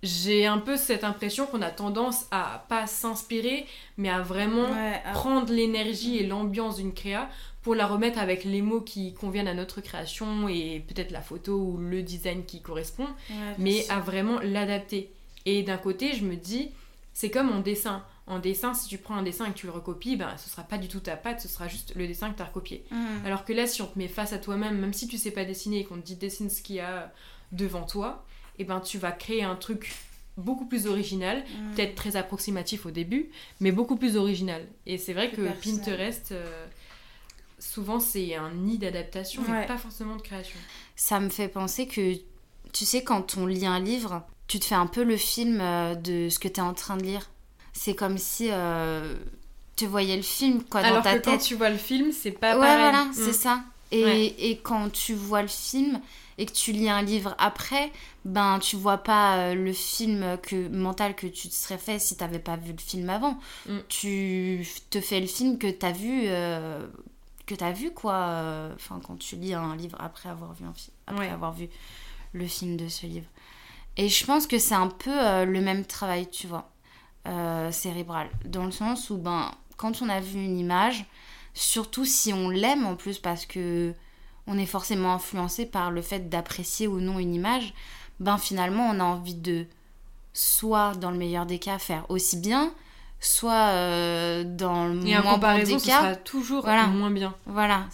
j'ai 0.03 0.47
un 0.47 0.59
peu 0.59 0.77
cette 0.77 1.05
impression 1.05 1.47
qu'on 1.47 1.63
a 1.63 1.71
tendance 1.71 2.27
à 2.31 2.65
pas 2.69 2.87
s'inspirer, 2.87 3.67
mais 3.97 4.09
à 4.09 4.21
vraiment 4.21 4.71
Ouais, 4.71 5.01
ah, 5.05 5.13
prendre 5.13 5.53
l'énergie 5.53 6.17
et 6.17 6.27
l'ambiance 6.27 6.77
d'une 6.77 6.93
créa 6.93 7.29
pour 7.63 7.75
la 7.77 7.87
remettre 7.87 8.19
avec 8.19 8.45
les 8.45 8.63
mots 8.63 8.81
qui 8.81 9.15
conviennent 9.15 9.47
à 9.47 9.55
notre 9.55 9.81
création 9.81 10.49
et 10.49 10.85
peut-être 10.89 11.13
la 11.13 11.21
photo 11.21 11.57
ou 11.57 11.77
le 11.79 12.03
design 12.03 12.45
qui 12.45 12.61
correspond, 12.61 13.07
ouais, 13.31 13.55
mais 13.59 13.89
à 13.89 14.01
vraiment 14.01 14.41
l'adapter. 14.41 15.13
Et 15.47 15.63
d'un 15.63 15.77
côté, 15.77 16.15
je 16.15 16.25
me 16.25 16.35
dis, 16.35 16.71
c'est 17.13 17.31
comme 17.31 17.51
en 17.51 17.61
dessin. 17.61 18.05
En 18.27 18.39
dessin, 18.39 18.75
si 18.75 18.89
tu 18.89 18.99
prends 18.99 19.17
un 19.17 19.23
dessin 19.23 19.47
et 19.47 19.53
que 19.53 19.59
tu 19.59 19.67
le 19.67 19.73
recopies, 19.73 20.17
ben, 20.17 20.37
ce 20.39 20.49
sera 20.49 20.63
pas 20.63 20.79
du 20.79 20.89
tout 20.89 21.01
ta 21.01 21.17
patte, 21.17 21.41
ce 21.41 21.49
sera 21.49 21.69
juste 21.69 21.95
le 21.95 22.07
dessin 22.07 22.31
que 22.31 22.37
tu 22.37 22.43
as 22.43 22.47
recopié. 22.47 22.85
Mhm. 22.91 23.27
Alors 23.27 23.45
que 23.45 23.53
là, 23.53 23.67
si 23.67 23.83
on 23.83 23.87
te 23.87 23.99
met 23.99 24.09
face 24.09 24.33
à 24.33 24.39
toi-même, 24.39 24.79
même 24.79 24.93
si 24.93 25.07
tu 25.07 25.19
sais 25.19 25.31
pas 25.31 25.45
dessiner 25.45 25.81
et 25.81 25.85
qu'on 25.85 25.97
te 25.97 26.07
dit 26.07 26.17
dessine 26.17 26.51
ce 26.51 26.63
qu'il 26.63 26.77
y 26.77 26.81
a 26.81 27.13
devant 27.53 27.83
toi, 27.83 28.25
et 28.59 28.65
ben 28.65 28.81
tu 28.81 28.99
vas 28.99 29.13
créer 29.13 29.43
un 29.45 29.57
truc 29.57 29.95
beaucoup 30.37 30.65
plus 30.65 30.87
original, 30.87 31.45
Mhm. 31.45 31.75
peut-être 31.75 31.95
très 31.95 32.17
approximatif 32.17 32.87
au 32.87 32.91
début, 32.91 33.29
mais 33.61 33.71
beaucoup 33.73 33.97
plus 33.97 34.17
original. 34.17 34.67
Et 34.87 34.97
c'est 34.99 35.13
vrai 35.13 35.29
Plus 35.31 35.45
que. 35.45 35.51
Pinterest, 35.71 36.33
euh, 36.33 36.67
souvent 37.59 38.01
c'est 38.01 38.35
un 38.35 38.51
nid 38.53 38.79
d'adaptation, 38.79 39.43
mais 39.49 39.67
pas 39.67 39.79
forcément 39.79 40.17
de 40.17 40.23
création. 40.23 40.59
Ça 40.97 41.21
me 41.21 41.29
fait 41.29 41.49
penser 41.49 41.87
que, 41.87 42.15
tu 42.73 42.85
sais, 42.85 43.03
quand 43.05 43.37
on 43.37 43.47
lit 43.47 43.67
un 43.67 43.81
livre, 43.81 44.23
tu 44.49 44.59
te 44.59 44.65
fais 44.65 44.75
un 44.75 44.87
peu 44.87 45.03
le 45.05 45.17
film 45.17 45.61
euh, 45.61 45.95
de 45.95 46.29
ce 46.29 46.39
que 46.39 46.49
tu 46.49 46.61
es 46.61 46.63
en 46.63 46.75
train 46.75 46.97
de 46.97 47.03
lire. 47.05 47.31
C'est 47.75 47.95
comme 47.95 48.19
si 48.19 48.49
euh, 48.51 49.15
tu 49.77 49.87
voyais 49.87 50.17
le 50.17 50.23
film 50.23 50.63
quoi, 50.65 50.83
dans 50.83 50.89
Alors 50.89 51.03
ta 51.03 51.19
que 51.19 51.25
quand 51.25 51.39
tu 51.39 51.55
vois 51.55 51.71
le 51.71 51.79
film, 51.79 52.13
c'est 52.13 52.33
pas 52.33 52.55
ouais, 52.55 52.61
pareil. 52.61 52.79
voilà, 52.81 53.05
Mm. 53.07 53.13
c'est 53.15 53.33
ça. 53.33 53.63
Et, 53.91 54.05
Ouais. 54.05 54.35
et 54.39 54.57
quand 54.59 54.91
tu 54.91 55.15
vois 55.15 55.43
le 55.43 55.49
film 55.49 56.01
et 56.39 56.47
que 56.47 56.53
tu 56.53 56.73
lis 56.73 56.89
un 56.89 57.03
livre 57.03 57.35
après, 57.39 57.93
ben 58.25 58.59
tu 58.59 58.77
vois 58.77 58.99
pas 58.99 59.37
euh, 59.37 59.55
le 59.55 59.73
film 59.73 60.39
que, 60.43 60.69
mental 60.69 61.15
que 61.15 61.27
tu 61.27 61.49
te 61.49 61.55
serais 61.55 61.79
fait 61.79 61.99
si 61.99 62.17
t'avais 62.17 62.39
pas 62.39 62.57
vu 62.57 62.73
le 62.73 62.79
film 62.79 63.09
avant. 63.11 63.39
Mm. 63.67 63.79
Tu 63.89 64.67
te 64.91 65.01
fais 65.01 65.21
le 65.21 65.27
film 65.27 65.59
que 65.59 65.71
t'as 65.71 65.93
vu, 65.93 66.23
euh, 66.27 66.87
que 67.47 67.55
t'as 67.55 67.73
vu 67.73 67.91
quoi. 67.93 68.15
euh, 68.15 68.73
Enfin, 68.75 69.01
quand 69.07 69.19
tu 69.19 69.37
lis 69.37 69.55
un 69.55 69.77
livre 69.77 69.97
après 70.01 70.29
avoir 70.29 70.53
vu 70.55 70.65
un 70.65 70.75
film, 70.75 70.95
après 71.07 71.27
Ouais. 71.27 71.33
avoir 71.33 71.53
vu 71.53 71.69
le 72.33 72.47
film 72.47 72.77
de 72.77 72.89
ce 72.89 73.07
livre. 73.07 73.27
Et 73.99 74.09
je 74.09 74.25
pense 74.25 74.47
que 74.47 74.59
c'est 74.59 74.75
un 74.75 74.89
peu 74.89 75.11
euh, 75.13 75.45
le 75.45 75.61
même 75.61 75.85
travail, 75.85 76.29
tu 76.31 76.47
vois, 76.47 76.71
euh, 77.29 77.71
cérébral, 77.71 78.31
dans 78.47 78.65
le 78.65 78.71
sens 78.73 79.11
où 79.11 79.19
ben 79.19 79.51
quand 79.77 80.01
on 80.01 80.09
a 80.09 80.19
vu 80.21 80.43
une 80.43 80.59
image, 80.59 81.05
surtout 81.55 82.05
si 82.07 82.33
on 82.33 82.49
l'aime 82.49 82.87
en 82.87 82.97
plus 82.97 83.19
parce 83.19 83.45
que 83.45 83.93
on 84.47 84.59
est 84.59 84.67
forcément 84.67 85.13
influencé 85.15 85.67
par 85.67 85.91
le 85.91 86.03
fait 86.03 86.29
d'apprécier 86.29 86.87
ou 86.89 87.01
non 87.01 87.19
une 87.19 87.35
image, 87.35 87.75
ben 88.21 88.39
finalement 88.39 88.89
on 88.91 89.01
a 89.01 89.05
envie 89.05 89.35
de 89.35 89.67
soit 90.33 90.93
dans 90.97 91.11
le 91.11 91.19
meilleur 91.19 91.47
des 91.47 91.59
cas 91.59 91.79
faire 91.79 92.05
aussi 92.09 92.37
bien, 92.39 92.73
soit 93.21 93.69
euh, 93.71 94.45
dans 94.45 94.87
le 94.87 95.07
Et 95.07 95.17
moins 95.21 95.37
bon 95.39 95.59
des 95.59 95.79
ce 95.79 95.87
cas, 95.87 95.99
sera 95.99 96.17
toujours 96.17 96.63
Voilà. 96.65 96.87
moins 96.87 97.11
bien. 97.11 97.35
voilà. 97.47 97.87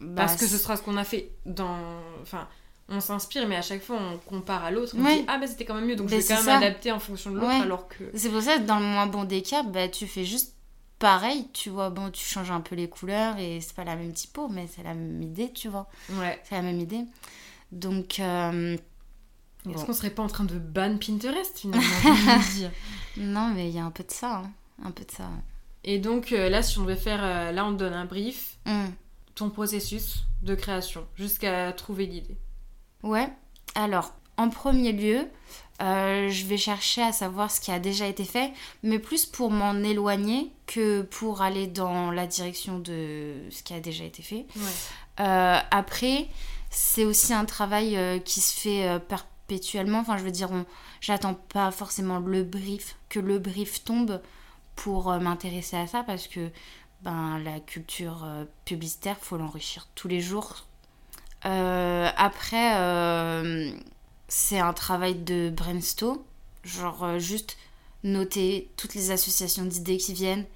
Bah, 0.00 0.12
Parce 0.16 0.36
que 0.36 0.46
ce 0.46 0.58
sera 0.58 0.76
ce 0.76 0.82
qu'on 0.82 0.96
a 0.96 1.04
fait 1.04 1.30
dans. 1.46 1.76
Enfin, 2.22 2.46
on 2.90 3.00
s'inspire, 3.00 3.46
mais 3.48 3.56
à 3.56 3.62
chaque 3.62 3.82
fois 3.82 3.96
on 3.98 4.18
compare 4.18 4.62
à 4.64 4.70
l'autre. 4.70 4.94
On 4.98 5.02
Ouais. 5.04 5.20
dit 5.20 5.24
Ah, 5.28 5.38
bah 5.38 5.46
c'était 5.46 5.64
quand 5.64 5.74
même 5.74 5.86
mieux, 5.86 5.96
donc 5.96 6.10
Mais 6.10 6.20
je 6.20 6.26
vais 6.26 6.34
quand 6.34 6.42
même 6.42 6.44
ça. 6.44 6.56
adapter 6.58 6.92
en 6.92 6.98
fonction 6.98 7.30
de 7.30 7.36
l'autre, 7.36 7.48
Ouais. 7.48 7.60
alors 7.62 7.88
que. 7.88 8.04
C'est 8.14 8.28
pour 8.28 8.42
ça 8.42 8.56
que 8.58 8.62
dans 8.64 8.78
le 8.78 8.84
moins 8.84 9.06
bon 9.06 9.24
des 9.24 9.40
cas, 9.42 9.62
bah, 9.62 9.88
tu 9.88 10.06
fais 10.06 10.24
juste 10.24 10.53
pareil, 11.04 11.48
tu 11.52 11.68
vois. 11.68 11.90
Bon, 11.90 12.10
tu 12.10 12.24
changes 12.24 12.50
un 12.50 12.62
peu 12.62 12.74
les 12.74 12.88
couleurs 12.88 13.36
et 13.38 13.60
c'est 13.60 13.74
pas 13.76 13.84
la 13.84 13.94
même 13.94 14.14
typo, 14.14 14.48
mais 14.48 14.66
c'est 14.66 14.82
la 14.82 14.94
même 14.94 15.20
idée, 15.20 15.52
tu 15.52 15.68
vois. 15.68 15.86
Ouais. 16.12 16.40
C'est 16.44 16.54
la 16.54 16.62
même 16.62 16.80
idée. 16.80 17.04
Donc, 17.72 18.20
euh, 18.20 18.72
Est-ce 19.68 19.74
Bon. 19.74 19.84
qu'on 19.84 19.92
serait 19.92 20.08
pas 20.08 20.22
en 20.22 20.28
train 20.28 20.44
de 20.44 20.58
ban 20.58 20.96
Pinterest 20.96 21.58
finalement 21.58 21.86
dire 22.54 22.70
non, 23.18 23.52
mais 23.54 23.68
il 23.68 23.74
y 23.76 23.78
a 23.78 23.84
un 23.84 23.90
peu 23.90 24.02
de 24.02 24.10
ça. 24.10 24.36
hein. 24.38 24.50
Un 24.82 24.92
peu 24.92 25.04
de 25.04 25.10
ça. 25.10 25.28
Et 25.84 25.98
donc 25.98 26.32
euh, 26.32 26.48
là, 26.48 26.62
si 26.62 26.78
on 26.78 26.82
devait 26.84 26.96
faire. 26.96 27.20
euh, 27.22 27.52
là, 27.52 27.66
on 27.66 27.72
te 27.74 27.78
donne 27.80 27.92
un 27.92 28.06
brief, 28.06 28.56
Hum. 28.64 28.90
ton 29.34 29.50
processus 29.50 30.24
de 30.40 30.54
création, 30.54 31.06
jusqu'à 31.16 31.70
trouver 31.74 32.06
l'idée. 32.06 32.38
Ouais. 33.02 33.28
Alors, 33.74 34.14
en 34.38 34.48
premier 34.48 34.92
lieu, 34.92 35.28
euh, 35.82 36.30
je 36.30 36.46
vais 36.46 36.56
chercher 36.56 37.02
à 37.02 37.12
savoir 37.12 37.50
ce 37.50 37.60
qui 37.60 37.72
a 37.72 37.80
déjà 37.80 38.06
été 38.06 38.24
fait, 38.24 38.52
mais 38.82 38.98
plus 38.98 39.26
pour 39.26 39.50
m'en 39.50 39.74
éloigner 39.74 40.52
que 40.66 41.02
pour 41.02 41.42
aller 41.42 41.66
dans 41.66 42.10
la 42.12 42.26
direction 42.26 42.78
de 42.78 43.34
ce 43.50 43.62
qui 43.62 43.74
a 43.74 43.80
déjà 43.80 44.04
été 44.04 44.22
fait. 44.22 44.46
Ouais. 44.56 45.20
Euh, 45.20 45.58
après, 45.70 46.28
c'est 46.70 47.04
aussi 47.04 47.32
un 47.32 47.44
travail 47.44 47.96
euh, 47.96 48.18
qui 48.18 48.40
se 48.40 48.60
fait 48.60 49.00
perpétuellement. 49.08 49.98
Enfin, 49.98 50.16
je 50.16 50.22
veux 50.22 50.30
dire, 50.30 50.52
on... 50.52 50.64
j'attends 51.00 51.34
pas 51.34 51.72
forcément 51.72 52.20
le 52.20 52.44
brief, 52.44 52.96
que 53.08 53.18
le 53.18 53.40
brief 53.40 53.82
tombe 53.82 54.22
pour 54.76 55.12
m'intéresser 55.12 55.76
à 55.76 55.86
ça 55.86 56.02
parce 56.04 56.28
que 56.28 56.50
ben, 57.02 57.38
la 57.44 57.60
culture 57.60 58.26
publicitaire, 58.64 59.16
faut 59.20 59.36
l'enrichir 59.36 59.88
tous 59.94 60.08
les 60.08 60.20
jours. 60.20 60.66
Après, 61.42 62.74
c'est 64.28 64.58
un 64.58 64.72
travail 64.72 65.14
de 65.14 65.50
brainstorm, 65.50 66.18
genre 66.64 67.04
euh, 67.04 67.18
juste 67.18 67.56
noter 68.02 68.70
toutes 68.76 68.94
les 68.94 69.10
associations 69.10 69.64
d'idées 69.64 69.98
qui 69.98 70.12
viennent. 70.12 70.46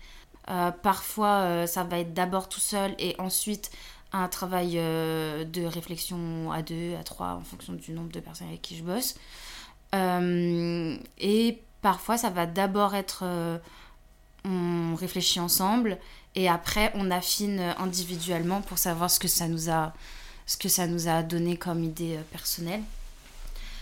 Euh, 0.51 0.71
parfois, 0.71 1.41
euh, 1.43 1.67
ça 1.67 1.85
va 1.85 1.99
être 1.99 2.15
d'abord 2.15 2.49
tout 2.49 2.61
seul 2.61 2.95
et 2.99 3.15
ensuite 3.19 3.71
un 4.13 4.29
travail 4.29 4.77
de 4.77 5.67
réflexion 5.67 6.51
à 6.51 6.63
deux, 6.63 6.97
à 6.99 7.03
trois, 7.03 7.35
en 7.35 7.43
fonction 7.43 7.75
du 7.75 7.93
nombre 7.93 8.11
de 8.11 8.21
personnes 8.21 8.49
avec 8.49 8.63
qui 8.63 8.75
je 8.75 8.83
bosse. 8.83 9.17
Et 9.93 11.59
parfois, 11.83 12.17
ça 12.17 12.31
va 12.31 12.47
d'abord 12.47 12.95
être 12.95 13.61
on 14.47 14.95
réfléchit 14.95 15.41
ensemble 15.41 15.99
et 16.35 16.49
après 16.49 16.91
on 16.95 17.11
affine 17.11 17.61
individuellement 17.77 18.63
pour 18.63 18.79
savoir 18.79 19.11
ce 19.11 19.21
que 19.21 19.29
ça 19.29 19.47
nous 19.47 19.69
a, 19.69 19.93
ce 20.47 20.57
que 20.57 20.71
ça 20.71 20.87
nous 20.87 21.09
a 21.09 21.23
donné 21.23 21.59
comme 21.59 21.85
idée 21.85 22.19
personnelle. 22.33 22.83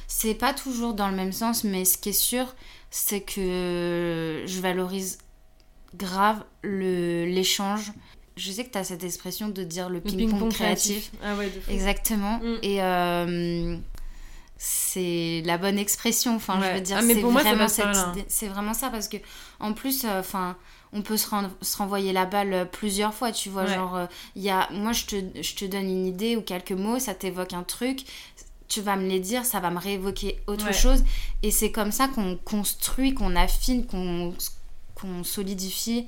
C'est 0.08 0.34
pas 0.34 0.52
toujours 0.54 0.94
dans 0.94 1.08
le 1.08 1.16
même 1.16 1.32
sens, 1.32 1.64
mais 1.64 1.84
ce 1.84 1.98
qui 1.98 2.10
est 2.10 2.12
sûr, 2.12 2.54
c'est 2.90 3.20
que 3.20 4.44
je 4.46 4.60
valorise 4.60 5.18
grave 5.96 6.44
le- 6.62 7.24
l'échange. 7.24 7.92
Je 8.36 8.52
sais 8.52 8.64
que 8.64 8.70
tu 8.70 8.78
as 8.78 8.84
cette 8.84 9.02
expression 9.02 9.48
de 9.48 9.64
dire 9.64 9.88
le 9.88 10.00
ping-pong 10.00 10.52
créatif. 10.52 11.10
Ah 11.24 11.34
ouais, 11.36 11.48
de. 11.48 11.72
Exactement. 11.72 12.38
Mm. 12.38 12.58
Et 12.62 12.82
euh, 12.82 13.76
c'est 14.58 15.42
la 15.44 15.58
bonne 15.58 15.78
expression. 15.78 16.36
Enfin, 16.36 16.60
je 16.62 16.74
veux 16.74 16.80
dire, 16.80 16.96
Ah, 16.98 17.02
mais 17.02 17.14
c'est 17.14 17.20
vraiment 17.22 17.68
cette 17.68 18.24
C'est 18.28 18.48
vraiment 18.48 18.74
ça 18.74 18.90
parce 18.90 19.08
que 19.08 19.16
en 19.60 19.72
plus, 19.72 20.04
euh, 20.04 20.20
enfin. 20.20 20.56
on 20.92 21.02
peut 21.02 21.16
se, 21.16 21.28
ren- 21.28 21.50
se 21.62 21.76
renvoyer 21.76 22.12
la 22.12 22.24
balle 22.26 22.52
euh, 22.54 22.64
plusieurs 22.64 23.12
fois, 23.12 23.32
tu 23.32 23.50
vois. 23.50 23.64
Ouais. 23.64 23.74
Genre, 23.74 23.96
euh, 23.96 24.06
il 24.34 24.42
y 24.42 24.50
a, 24.50 24.68
moi, 24.70 24.92
je 24.92 25.04
te, 25.06 25.16
je 25.42 25.54
te 25.54 25.64
donne 25.64 25.84
une 25.90 26.06
idée 26.06 26.36
ou 26.36 26.42
quelques 26.42 26.72
mots, 26.72 26.98
ça 26.98 27.12
t'évoque 27.14 27.52
un 27.52 27.64
truc, 27.64 28.04
tu 28.68 28.80
vas 28.80 28.96
me 28.96 29.06
les 29.08 29.20
dire, 29.20 29.44
ça 29.44 29.60
va 29.60 29.70
me 29.70 29.78
réévoquer 29.78 30.40
autre 30.46 30.66
Ouais. 30.66 30.72
chose. 30.72 31.04
Et 31.42 31.50
c'est 31.50 31.70
comme 31.70 31.92
ça 31.92 32.08
qu'on 32.08 32.36
construit, 32.36 33.14
qu'on 33.14 33.36
affine, 33.36 33.86
qu'on 33.86 34.34
qu'on 34.94 35.24
solidifie. 35.24 36.06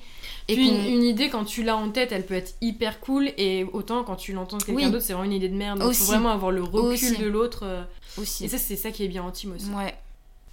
Et 0.48 0.54
Puis 0.54 0.66
une, 0.70 0.86
une 0.86 1.02
idée, 1.02 1.28
quand 1.28 1.44
tu 1.44 1.62
l'as 1.62 1.76
en 1.76 1.90
tête, 1.90 2.10
elle 2.10 2.24
peut 2.24 2.32
être 2.32 2.54
hyper 2.62 3.00
cool, 3.00 3.30
et 3.36 3.64
autant 3.74 4.02
quand 4.02 4.16
tu 4.16 4.32
l'entends 4.32 4.56
de 4.56 4.62
quelqu'un 4.64 4.86
Oui. 4.86 4.90
d'autre, 4.90 5.04
c'est 5.04 5.12
vraiment 5.12 5.26
une 5.26 5.34
idée 5.34 5.50
de 5.50 5.54
merde. 5.56 5.82
Aussi. 5.82 6.00
faut 6.00 6.06
vraiment 6.12 6.30
avoir 6.30 6.50
le 6.52 6.62
recul 6.62 6.86
Aussi. 7.10 7.18
de 7.18 7.26
l'autre. 7.26 7.64
euh, 7.64 7.82
aussi. 8.16 8.46
Et 8.46 8.48
ça, 8.48 8.56
c'est 8.56 8.76
ça 8.76 8.90
qui 8.90 9.04
est 9.04 9.08
bien 9.08 9.22
en 9.22 9.30
team 9.30 9.52
aussi. 9.54 9.66
Ouais. 9.72 9.94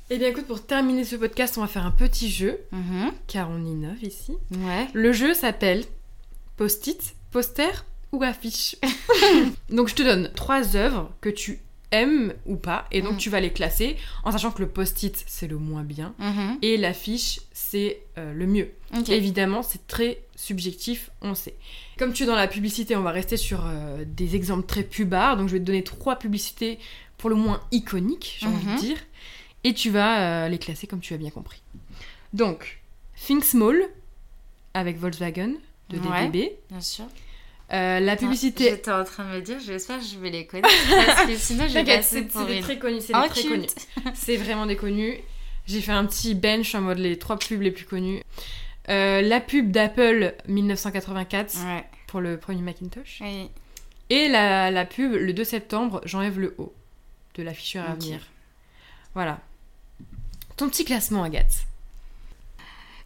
Et 0.10 0.18
bien, 0.18 0.28
écoute, 0.28 0.48
pour 0.48 0.62
terminer 0.62 1.06
ce 1.06 1.16
podcast, 1.16 1.58
on 1.58 1.62
va 1.62 1.68
faire 1.68 1.86
un 1.86 1.92
petit 1.92 2.30
jeu, 2.30 2.60
Mhm. 2.74 3.14
car 3.28 3.50
on 3.50 3.66
innove 3.66 4.04
ici. 4.04 4.34
Ouais. 4.52 4.88
Le 4.94 5.14
jeu 5.14 5.34
s'appelle 5.34 5.86
Post-it, 6.58 7.16
poster 7.32 7.86
ou 8.12 8.22
affiche? 8.22 8.76
donc, 9.70 9.88
je 9.88 9.96
te 9.96 10.04
donne 10.04 10.30
trois 10.36 10.76
œuvres 10.76 11.10
que 11.22 11.30
tu 11.30 11.62
aimes 11.96 12.34
ou 12.46 12.56
pas, 12.58 12.86
et 12.92 13.02
donc 13.02 13.14
Mm. 13.14 13.18
tu 13.18 13.30
vas 13.30 13.40
les 13.40 13.52
classer, 13.52 13.96
en 14.24 14.32
sachant 14.32 14.52
que 14.52 14.62
le 14.62 14.68
post-it, 14.70 15.24
c'est 15.28 15.48
le 15.48 15.58
moins 15.58 15.84
bien, 15.84 16.14
Mhm. 16.20 16.58
et 16.62 16.78
l'affiche, 16.78 17.40
c'est 17.54 18.02
euh, 18.18 18.34
le 18.34 18.46
mieux. 18.48 18.72
Évidemment, 19.10 19.62
c'est 19.64 19.88
très 19.88 20.22
subjectif, 20.36 21.10
on 21.22 21.34
sait. 21.36 21.56
Comme 21.98 22.14
tu 22.14 22.24
es 22.24 22.26
dans 22.26 22.36
la 22.36 22.48
publicité, 22.48 22.96
on 22.96 23.02
va 23.02 23.12
rester 23.12 23.38
sur 23.38 23.66
euh, 23.66 24.04
des 24.06 24.36
exemples 24.36 24.66
très 24.66 24.84
pubards. 24.84 25.38
Donc, 25.38 25.48
je 25.50 25.54
vais 25.54 25.60
te 25.60 25.66
donner 25.66 25.84
trois 25.84 26.18
publicités 26.18 26.80
pour 27.18 27.30
le 27.30 27.36
moins 27.36 27.60
iconiques, 27.72 28.38
j'ai 28.40 28.48
envie 28.48 28.66
de 28.66 28.78
dire. 28.78 28.98
Et 29.64 29.74
tu 29.74 29.90
vas 29.90 30.46
euh, 30.46 30.50
les 30.50 30.58
classer 30.60 30.88
comme 30.88 31.00
tu 31.00 31.14
as 31.14 31.18
bien 31.18 31.30
compris. 31.32 31.62
Donc, 32.34 32.80
Think 33.26 33.44
Small 33.44 33.82
avec 34.74 34.98
Volkswagen 35.00 35.54
de 35.90 35.98
Ouais. 36.00 36.28
DDB. 36.30 36.52
Bien 36.70 36.82
sûr. 36.82 37.06
Euh, 37.74 38.00
la 38.00 38.16
publicité. 38.16 38.70
J'étais 38.70 38.92
en 38.92 39.04
train 39.04 39.24
de 39.26 39.30
me 39.38 39.42
dire, 39.42 39.58
j'espère 39.60 40.00
que 40.00 40.06
je 40.06 40.18
vais 40.20 40.30
les 40.30 40.46
connaître. 40.46 40.70
parce 41.08 41.26
que 41.28 41.36
sinon, 41.36 41.68
je 41.68 41.74
vais 41.74 41.84
passer 41.84 42.02
c'est 42.20 42.22
pour 42.24 42.42
c'est 42.42 42.48
des 42.48 42.58
une 42.58 42.64
très 42.64 42.78
connus, 42.78 43.02
c'est 43.02 43.14
des 43.14 43.30
très 43.30 43.44
connus. 43.44 43.68
C'est 44.14 44.38
vraiment 44.38 44.66
des 44.66 44.76
connus. 44.76 45.18
J'ai 45.66 45.82
fait 45.82 45.92
un 45.92 46.06
petit 46.06 46.36
bench 46.36 46.76
en 46.76 46.82
mode 46.82 47.00
les 47.00 47.18
trois 47.18 47.40
pubs 47.40 47.62
les 47.62 47.72
plus 47.72 47.86
connues. 47.86 48.22
Euh, 48.90 49.22
la 49.22 49.40
pub 49.40 49.72
d'Apple 49.72 50.36
1984 50.48 51.56
Ouais. 51.66 51.84
pour 52.06 52.22
le 52.22 52.38
premier 52.38 52.62
Macintosh. 52.62 53.18
Oui. 53.22 53.50
Et 54.12 54.28
la, 54.28 54.70
la 54.70 54.86
pub 54.86 55.14
le 55.14 55.34
2 55.34 55.44
septembre, 55.44 56.02
j'enlève 56.06 56.40
le 56.40 56.54
haut 56.60 56.72
de 57.34 57.42
l'afficheur 57.42 57.90
à 57.90 57.96
venir. 57.96 58.20
Voilà. 59.16 59.40
Ton 60.56 60.70
petit 60.70 60.86
classement, 60.86 61.24
Agathe. 61.24 61.66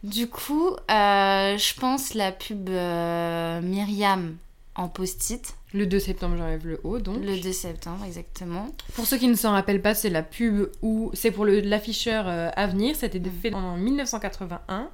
Du 0.02 0.28
coup, 0.28 0.68
euh, 0.90 1.56
je 1.58 1.74
pense 1.80 2.12
la 2.14 2.30
pub 2.32 2.68
euh, 2.68 3.60
Myriam 3.62 4.36
en 4.80 4.88
post-it, 4.88 5.56
Le 5.74 5.86
2 5.86 5.98
septembre, 5.98 6.36
j'enlève 6.38 6.66
le 6.66 6.80
haut, 6.84 6.98
donc. 6.98 7.22
le 7.22 7.38
2 7.38 7.52
septembre 7.52 8.04
exactement. 8.06 8.68
Pour 8.94 9.06
ceux 9.06 9.18
qui 9.18 9.28
ne 9.28 9.34
s'en 9.34 9.52
rappellent 9.52 9.82
pas, 9.82 9.94
c'est 9.94 10.08
la 10.08 10.22
pub 10.22 10.70
où 10.80 11.10
c'est 11.12 11.30
pour 11.30 11.44
l'afficheur 11.44 12.26
euh, 12.26 12.50
Avenir. 12.56 12.96
C'était 12.96 13.20
fait 13.42 13.52
en 13.54 13.76
1981. 13.76 14.88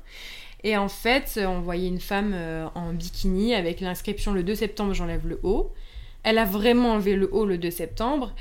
Et 0.64 0.76
en 0.76 0.88
fait, 0.88 1.34
euh, 1.36 1.46
on 1.46 1.60
voyait 1.60 1.86
une 1.88 2.00
femme 2.00 2.32
euh, 2.34 2.66
en 2.74 2.92
bikini 2.92 3.54
avec 3.54 3.80
l'inscription 3.80 4.32
le 4.32 4.42
2 4.42 4.56
septembre, 4.56 4.92
j'enlève 4.92 5.26
le 5.26 5.38
haut. 5.44 5.72
Elle 6.24 6.38
a 6.38 6.44
vraiment 6.44 6.94
enlevé 6.94 7.14
le 7.14 7.32
haut 7.32 7.46
le 7.46 7.56
2 7.56 7.70
septembre. 7.70 8.32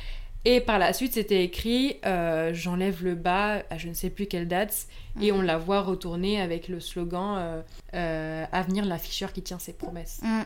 Et 0.46 0.62
par 0.62 0.78
la 0.78 0.94
suite, 0.94 1.14
c'était 1.14 1.44
écrit 1.44 1.98
euh, 2.06 2.54
j'enlève 2.54 3.04
le 3.04 3.16
bas 3.16 3.64
à 3.72 3.80
je 3.80 3.88
ne 3.88 3.96
sais 3.96 4.12
plus 4.12 4.28
quelle 4.28 4.48
date. 4.48 4.88
Et 5.20 5.32
on 5.32 5.42
la 5.42 5.58
voit 5.58 5.82
retourner 5.82 6.40
avec 6.40 6.68
le 6.68 6.80
slogan 6.80 7.36
euh, 7.38 7.62
euh, 7.96 8.46
Avenir, 8.52 8.86
l'afficheur 8.86 9.34
qui 9.34 9.42
tient 9.42 9.58
ses 9.58 9.74
promesses. 9.74 10.22
Mm. 10.22 10.42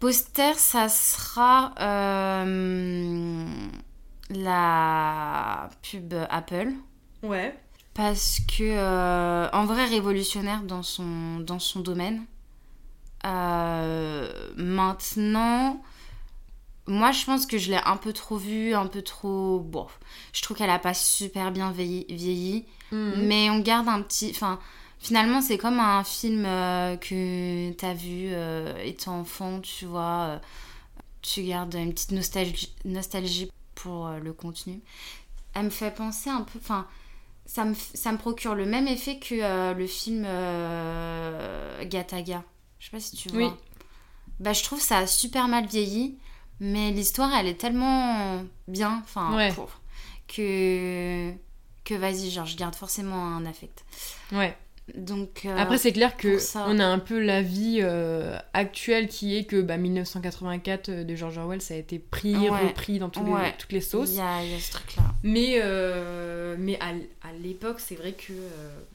Poster, 0.00 0.58
ça 0.58 0.88
sera 0.88 1.74
euh, 1.78 3.46
la 4.30 5.68
pub 5.82 6.14
Apple. 6.30 6.72
Ouais. 7.22 7.54
Parce 7.92 8.40
que, 8.48 8.62
euh, 8.62 9.48
en 9.52 9.66
vrai, 9.66 9.84
révolutionnaire 9.84 10.62
dans 10.62 10.82
son, 10.82 11.40
dans 11.40 11.58
son 11.58 11.80
domaine. 11.80 12.24
Euh, 13.26 14.32
maintenant, 14.56 15.82
moi, 16.86 17.12
je 17.12 17.26
pense 17.26 17.44
que 17.44 17.58
je 17.58 17.70
l'ai 17.70 17.80
un 17.84 17.98
peu 17.98 18.14
trop 18.14 18.38
vue, 18.38 18.74
un 18.74 18.86
peu 18.86 19.02
trop. 19.02 19.60
Bon, 19.60 19.86
je 20.32 20.40
trouve 20.40 20.56
qu'elle 20.56 20.70
a 20.70 20.78
pas 20.78 20.94
super 20.94 21.52
bien 21.52 21.72
vieilli. 21.72 22.06
vieilli 22.08 22.66
Mhm. 22.92 23.26
mais 23.26 23.50
on 23.50 23.60
garde 23.60 23.88
un 23.88 24.02
petit. 24.02 24.32
Enfin, 24.34 24.58
finalement, 25.00 25.40
c'est 25.42 25.58
comme 25.58 25.80
un 25.80 26.04
film 26.04 26.44
euh, 26.46 26.96
que 26.96 27.72
t'as 27.72 27.94
vu 27.94 28.28
euh, 28.30 28.76
étant 28.84 29.20
enfant, 29.20 29.60
tu 29.60 29.86
vois. 29.86 30.20
euh, 30.28 30.38
tu 31.22 31.42
gardes 31.42 31.74
une 31.74 31.92
petite 31.92 32.12
nostalgie, 32.12 32.74
nostalgie 32.84 33.50
pour 33.74 34.06
euh, 34.06 34.18
le 34.18 34.32
contenu. 34.32 34.80
Elle 35.54 35.64
me 35.64 35.70
fait 35.70 35.90
penser 35.94 36.30
un 36.30 36.42
peu. 36.42 36.58
Enfin, 36.58 36.86
ça 37.44 37.64
me, 37.64 37.74
ça 37.74 38.12
me 38.12 38.18
procure 38.18 38.54
le 38.54 38.64
même 38.66 38.86
effet 38.86 39.18
que 39.18 39.34
euh, 39.42 39.74
le 39.74 39.86
film 39.86 40.24
Gataga. 41.86 42.42
Je 42.78 42.84
sais 42.86 42.90
pas 42.90 43.00
si 43.00 43.16
tu 43.16 43.28
vois. 43.30 43.38
Oui. 43.48 43.50
Bah, 44.38 44.52
je 44.52 44.62
trouve 44.62 44.80
ça 44.80 44.98
a 44.98 45.06
super 45.06 45.48
mal 45.48 45.66
vieilli, 45.66 46.16
mais 46.60 46.90
l'histoire, 46.92 47.34
elle 47.34 47.46
est 47.48 47.60
tellement 47.60 48.42
bien. 48.68 49.00
Enfin, 49.04 49.34
Ouais. 49.36 49.52
que 50.28 51.32
que 51.84 51.94
vas-y, 51.94 52.30
genre 52.30 52.46
je 52.46 52.56
garde 52.56 52.74
forcément 52.74 53.26
un 53.36 53.44
affect. 53.46 53.84
Ouais. 54.32 54.56
Donc 54.96 55.42
euh, 55.46 55.56
Après, 55.56 55.78
c'est 55.78 55.92
clair 55.92 56.16
que 56.16 56.38
ça. 56.38 56.64
on 56.68 56.78
a 56.78 56.84
un 56.84 56.98
peu 56.98 57.18
la 57.20 57.42
vie 57.42 57.78
euh, 57.82 58.36
actuelle 58.52 59.08
qui 59.08 59.36
est 59.36 59.44
que 59.44 59.60
bah, 59.60 59.76
1984 59.76 60.88
euh, 60.88 61.04
de 61.04 61.14
George 61.14 61.38
Orwell, 61.38 61.60
ça 61.62 61.74
a 61.74 61.76
été 61.76 61.98
pris, 61.98 62.34
Ouais. 62.36 62.48
repris 62.48 62.98
dans 62.98 63.08
tous 63.08 63.24
les- 63.24 63.30
Ouais. 63.32 63.54
toutes 63.58 63.72
les 63.72 63.78
il 63.78 63.82
sauces. 63.82 64.14
y 64.14 64.20
a, 64.20 64.42
il 64.44 64.50
y 64.50 64.54
a 64.54 64.58
ce 64.60 64.72
truc 64.72 64.96
là. 64.96 65.02
Mais, 65.22 65.60
euh, 65.62 66.56
mais 66.58 66.78
à, 66.80 66.88
à 67.28 67.32
l'époque, 67.42 67.80
c'est 67.80 67.94
vrai 67.96 68.12
que. 68.12 68.32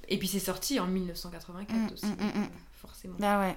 Et 0.09 0.17
puis 0.17 0.27
c'est 0.27 0.39
sorti 0.39 0.79
en 0.79 0.87
1984 0.87 1.73
Mm, 1.77 1.93
aussi, 1.93 2.05
mm, 2.05 2.09
mm, 2.41 2.47
forcément. 2.81 3.15
Bah 3.19 3.39
ouais. 3.39 3.55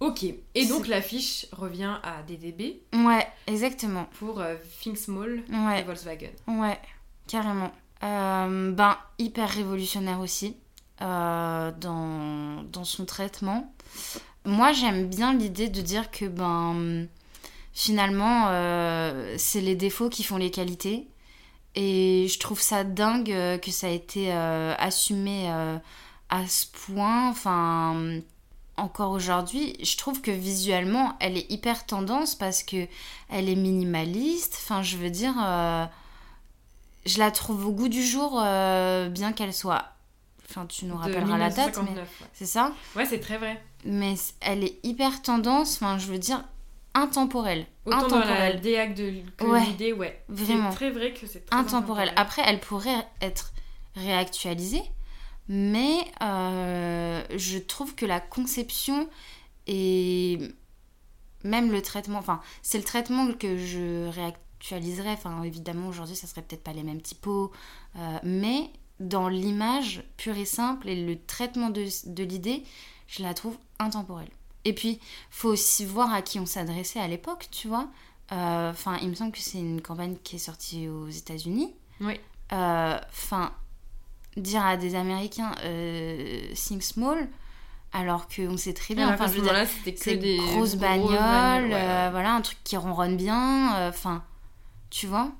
Ok, 0.00 0.24
et 0.54 0.66
donc 0.66 0.88
l'affiche 0.88 1.46
revient 1.52 1.94
à 2.02 2.22
DDB 2.26 2.82
Ouais, 2.94 3.26
exactement. 3.46 4.06
pour 4.18 4.42
Think 4.82 4.98
Small 4.98 5.42
et 5.78 5.82
Volkswagen. 5.82 6.30
ouais, 6.48 6.78
carrément. 7.28 7.72
Ben 8.02 8.96
hyper 9.18 9.48
révolutionnaire 9.48 10.20
aussi 10.20 10.56
euh, 11.02 11.72
dans, 11.80 12.62
dans 12.70 12.84
son 12.84 13.04
traitement. 13.04 13.74
Moi 14.44 14.72
j'aime 14.72 15.08
bien 15.08 15.34
l'idée 15.34 15.68
de 15.68 15.80
dire 15.80 16.12
que 16.12 16.24
ben 16.26 17.08
finalement 17.72 18.44
euh, 18.50 19.34
c'est 19.36 19.60
les 19.60 19.74
défauts 19.74 20.08
qui 20.08 20.22
font 20.22 20.36
les 20.36 20.52
qualités. 20.52 21.08
Et 21.74 22.28
je 22.28 22.38
trouve 22.38 22.60
ça 22.60 22.84
dingue 22.84 23.32
euh, 23.32 23.58
que 23.58 23.72
ça 23.72 23.88
a 23.88 23.90
été 23.90 24.30
assumé 24.30 25.48
à 25.48 26.46
ce 26.46 26.66
point. 26.86 27.28
Enfin, 27.28 28.20
encore 28.76 29.10
aujourd'hui, 29.10 29.76
je 29.82 29.96
trouve 29.96 30.20
que 30.20 30.30
visuellement, 30.30 31.16
elle 31.18 31.36
est 31.36 31.50
hyper 31.50 31.86
tendance 31.86 32.36
parce 32.36 32.62
que 32.62 32.86
elle 33.30 33.48
est 33.48 33.56
minimaliste. 33.56 34.60
Enfin, 34.62 34.82
je 34.84 34.96
veux 34.96 35.10
dire, 35.10 35.34
je 37.04 37.18
la 37.18 37.30
trouve 37.32 37.66
au 37.66 37.72
goût 37.72 37.88
du 37.88 38.04
jour, 38.04 38.40
bien 38.40 39.32
qu'elle 39.34 39.54
soit. 39.54 39.93
Enfin, 40.48 40.66
tu 40.66 40.84
nous 40.86 40.96
rappelleras 40.96 41.38
la 41.38 41.50
date, 41.50 41.76
mais 41.78 41.90
1959, 41.90 42.20
ouais. 42.20 42.26
c'est 42.32 42.46
ça. 42.46 42.72
Ouais, 42.96 43.06
c'est 43.06 43.20
très 43.20 43.38
vrai. 43.38 43.62
Mais 43.84 44.14
elle 44.40 44.64
est 44.64 44.78
hyper 44.84 45.22
tendance. 45.22 45.76
Enfin, 45.76 45.98
je 45.98 46.06
veux 46.06 46.18
dire, 46.18 46.44
intemporelle. 46.94 47.66
Autant 47.86 48.08
dans 48.08 48.18
la 48.18 48.24
intemporelle. 48.24 48.94
De 48.94 49.22
que 49.36 49.44
Ouais, 49.44 49.64
l'idée, 49.64 49.92
ouais. 49.92 50.22
vraiment. 50.28 50.70
C'est 50.70 50.76
très 50.76 50.90
vrai 50.90 51.12
que 51.12 51.26
c'est 51.26 51.44
très 51.46 51.58
intemporelle. 51.58 52.12
Après, 52.16 52.42
elle 52.44 52.60
pourrait 52.60 53.06
être 53.20 53.52
réactualisée, 53.96 54.82
mais 55.48 55.98
euh, 56.22 57.22
je 57.36 57.58
trouve 57.58 57.94
que 57.94 58.06
la 58.06 58.20
conception 58.20 59.08
et 59.66 60.38
même 61.42 61.70
le 61.70 61.82
traitement, 61.82 62.18
enfin, 62.18 62.40
c'est 62.62 62.78
le 62.78 62.84
traitement 62.84 63.32
que 63.32 63.58
je 63.58 64.08
réactualiserais. 64.08 65.12
Enfin, 65.12 65.42
évidemment, 65.42 65.88
aujourd'hui, 65.88 66.16
ça 66.16 66.26
serait 66.26 66.42
peut-être 66.42 66.64
pas 66.64 66.72
les 66.72 66.82
mêmes 66.82 67.02
typos, 67.02 67.52
euh, 67.96 68.18
mais 68.22 68.70
dans 69.00 69.28
l'image 69.28 70.02
pure 70.16 70.36
et 70.36 70.44
simple 70.44 70.88
et 70.88 71.04
le 71.04 71.18
traitement 71.24 71.70
de, 71.70 71.86
de 72.06 72.22
l'idée, 72.24 72.62
je 73.08 73.22
la 73.22 73.34
trouve 73.34 73.56
intemporelle. 73.78 74.30
Et 74.64 74.72
puis, 74.72 74.98
faut 75.30 75.48
aussi 75.50 75.84
voir 75.84 76.12
à 76.12 76.22
qui 76.22 76.38
on 76.40 76.46
s'adressait 76.46 77.00
à 77.00 77.08
l'époque, 77.08 77.48
tu 77.50 77.68
vois. 77.68 77.88
Euh, 78.32 78.70
Enfin, 78.70 78.96
il 79.02 79.08
me 79.10 79.14
semble 79.14 79.32
que 79.32 79.40
c'est 79.40 79.58
une 79.58 79.82
campagne 79.82 80.16
qui 80.24 80.36
est 80.36 80.38
sortie 80.38 80.88
aux 80.88 81.08
États-Unis. 81.08 81.74
Oui. 82.00 82.18
Euh, 82.52 82.98
Enfin, 83.10 83.52
dire 84.36 84.64
à 84.64 84.76
des 84.76 84.94
Américains 84.94 85.52
euh, 85.64 86.40
think 86.54 86.82
small, 86.82 87.28
alors 87.92 88.26
qu'on 88.28 88.56
sait 88.56 88.72
très 88.74 88.94
bien. 88.94 89.12
Enfin, 89.12 89.26
je 89.26 89.32
veux 89.34 89.42
dire, 89.42 89.68
c'était 89.84 89.94
que 89.94 90.10
des 90.20 90.36
grosses 90.38 90.76
bagnoles, 90.76 91.70
ouais, 91.70 91.74
euh, 91.74 92.08
voilà, 92.10 92.34
un 92.34 92.40
truc 92.40 92.58
qui 92.64 92.76
ronronne 92.76 93.16
bien. 93.16 93.88
Enfin, 93.88 94.24
tu 94.90 95.06
vois. 95.06 95.30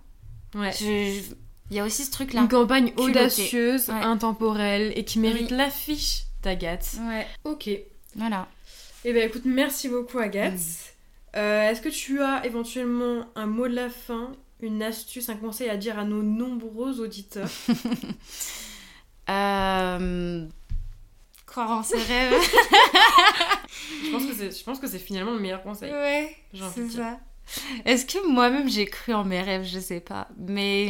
ouais. 0.55 0.71
Je- 0.73 1.21
je- 1.31 1.35
Il 1.71 1.77
y 1.77 1.81
a 1.81 1.85
aussi 1.85 2.05
ce 2.05 2.11
truc-là. 2.11 2.43
Une 2.43 2.49
campagne 2.49 2.91
Culottée. 2.91 3.11
audacieuse, 3.11 3.89
Ouais. 3.89 3.95
intemporelle 3.95 4.93
et 4.97 5.05
qui 5.05 5.19
mérite 5.19 5.51
Oui. 5.51 5.57
l'affiche 5.57 6.25
d'Agathe. 6.43 6.97
Ouais. 7.09 7.27
Ok. 7.45 7.69
Eh 7.69 7.87
Voilà. 8.17 8.47
ben 9.05 9.17
écoute, 9.29 9.43
merci 9.47 9.89
beaucoup 9.89 10.19
Agathe. 10.19 10.61
Euh, 11.37 11.63
Est-ce 11.71 11.81
que 11.81 11.89
tu 11.89 12.21
as 12.23 12.45
éventuellement 12.47 13.27
un 13.35 13.47
mot 13.47 13.67
de 13.67 13.75
la 13.75 13.89
fin, 13.91 14.33
une 14.61 14.83
astuce, 14.83 15.29
un 15.31 15.37
conseil 15.37 15.69
à 15.71 15.77
dire 15.77 15.99
à 15.99 16.05
nos 16.05 16.23
nombreux 16.23 17.01
auditeurs? 17.01 17.49
Euh... 19.31 20.47
Croire 21.47 21.71
en 21.71 21.83
ses 21.83 21.97
rêves. 21.97 22.35
Je 24.05 24.65
pense 24.65 24.79
que 24.79 24.87
c'est, 24.87 24.99
finalement 24.99 25.33
le 25.33 25.41
meilleur 25.41 25.63
conseil. 25.63 25.91
ouais, 25.93 26.37
c'est 26.75 26.91
ça. 26.91 27.19
Est-ce 27.85 28.05
que 28.07 28.27
moi-même 28.29 28.69
j'ai 28.69 28.87
cru 28.87 29.13
en 29.15 29.25
mes 29.25 29.41
rêves? 29.43 29.65
Je 29.65 29.79
sais 29.79 30.01
pas. 30.01 30.29
Mais. 30.39 30.87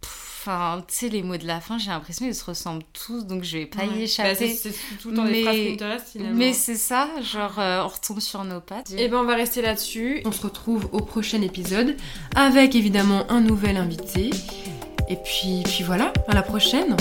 pff, 0.00 0.24
Enfin, 0.40 0.82
tu 0.88 0.94
sais, 0.94 1.08
les 1.08 1.22
mots 1.24 1.36
de 1.36 1.46
la 1.46 1.60
fin, 1.60 1.76
j'ai 1.78 1.90
l'impression 1.90 2.24
qu'ils 2.24 2.34
se 2.34 2.44
ressemblent 2.44 2.84
tous, 2.94 3.26
donc 3.26 3.42
je 3.42 3.58
vais 3.58 3.66
pas 3.66 3.80
Ouais. 3.84 3.98
y 3.98 4.02
échapper. 4.04 4.34
c'est, 4.56 4.70
c'est 4.72 4.96
tout 5.02 5.10
le 5.10 5.16
temps 5.16 5.24
des 5.24 5.30
Mais- 5.32 5.42
phrases 5.42 5.56
Pinterest 5.56 6.06
finalement. 6.12 6.38
mais 6.38 6.52
c'est 6.54 6.76
ça, 6.76 7.08
genre, 7.20 7.58
euh, 7.58 7.82
on 7.82 7.88
retombe 7.88 8.20
sur 8.20 8.44
nos 8.44 8.60
pattes. 8.60 8.92
Et 8.96 9.08
ben 9.08 9.18
on 9.18 9.24
va 9.24 9.34
rester 9.34 9.60
là-dessus. 9.60 10.22
On 10.24 10.32
se 10.32 10.40
retrouve 10.42 10.88
au 10.92 11.00
prochain 11.00 11.42
épisode 11.42 11.96
avec 12.36 12.74
évidemment 12.76 13.26
un 13.30 13.40
nouvel 13.40 13.76
invité. 13.76 14.30
Et 15.10 15.16
puis, 15.16 15.64
puis 15.66 15.82
voilà, 15.84 16.12
à 16.28 16.34
la 16.34 16.42
prochaine. 16.42 16.96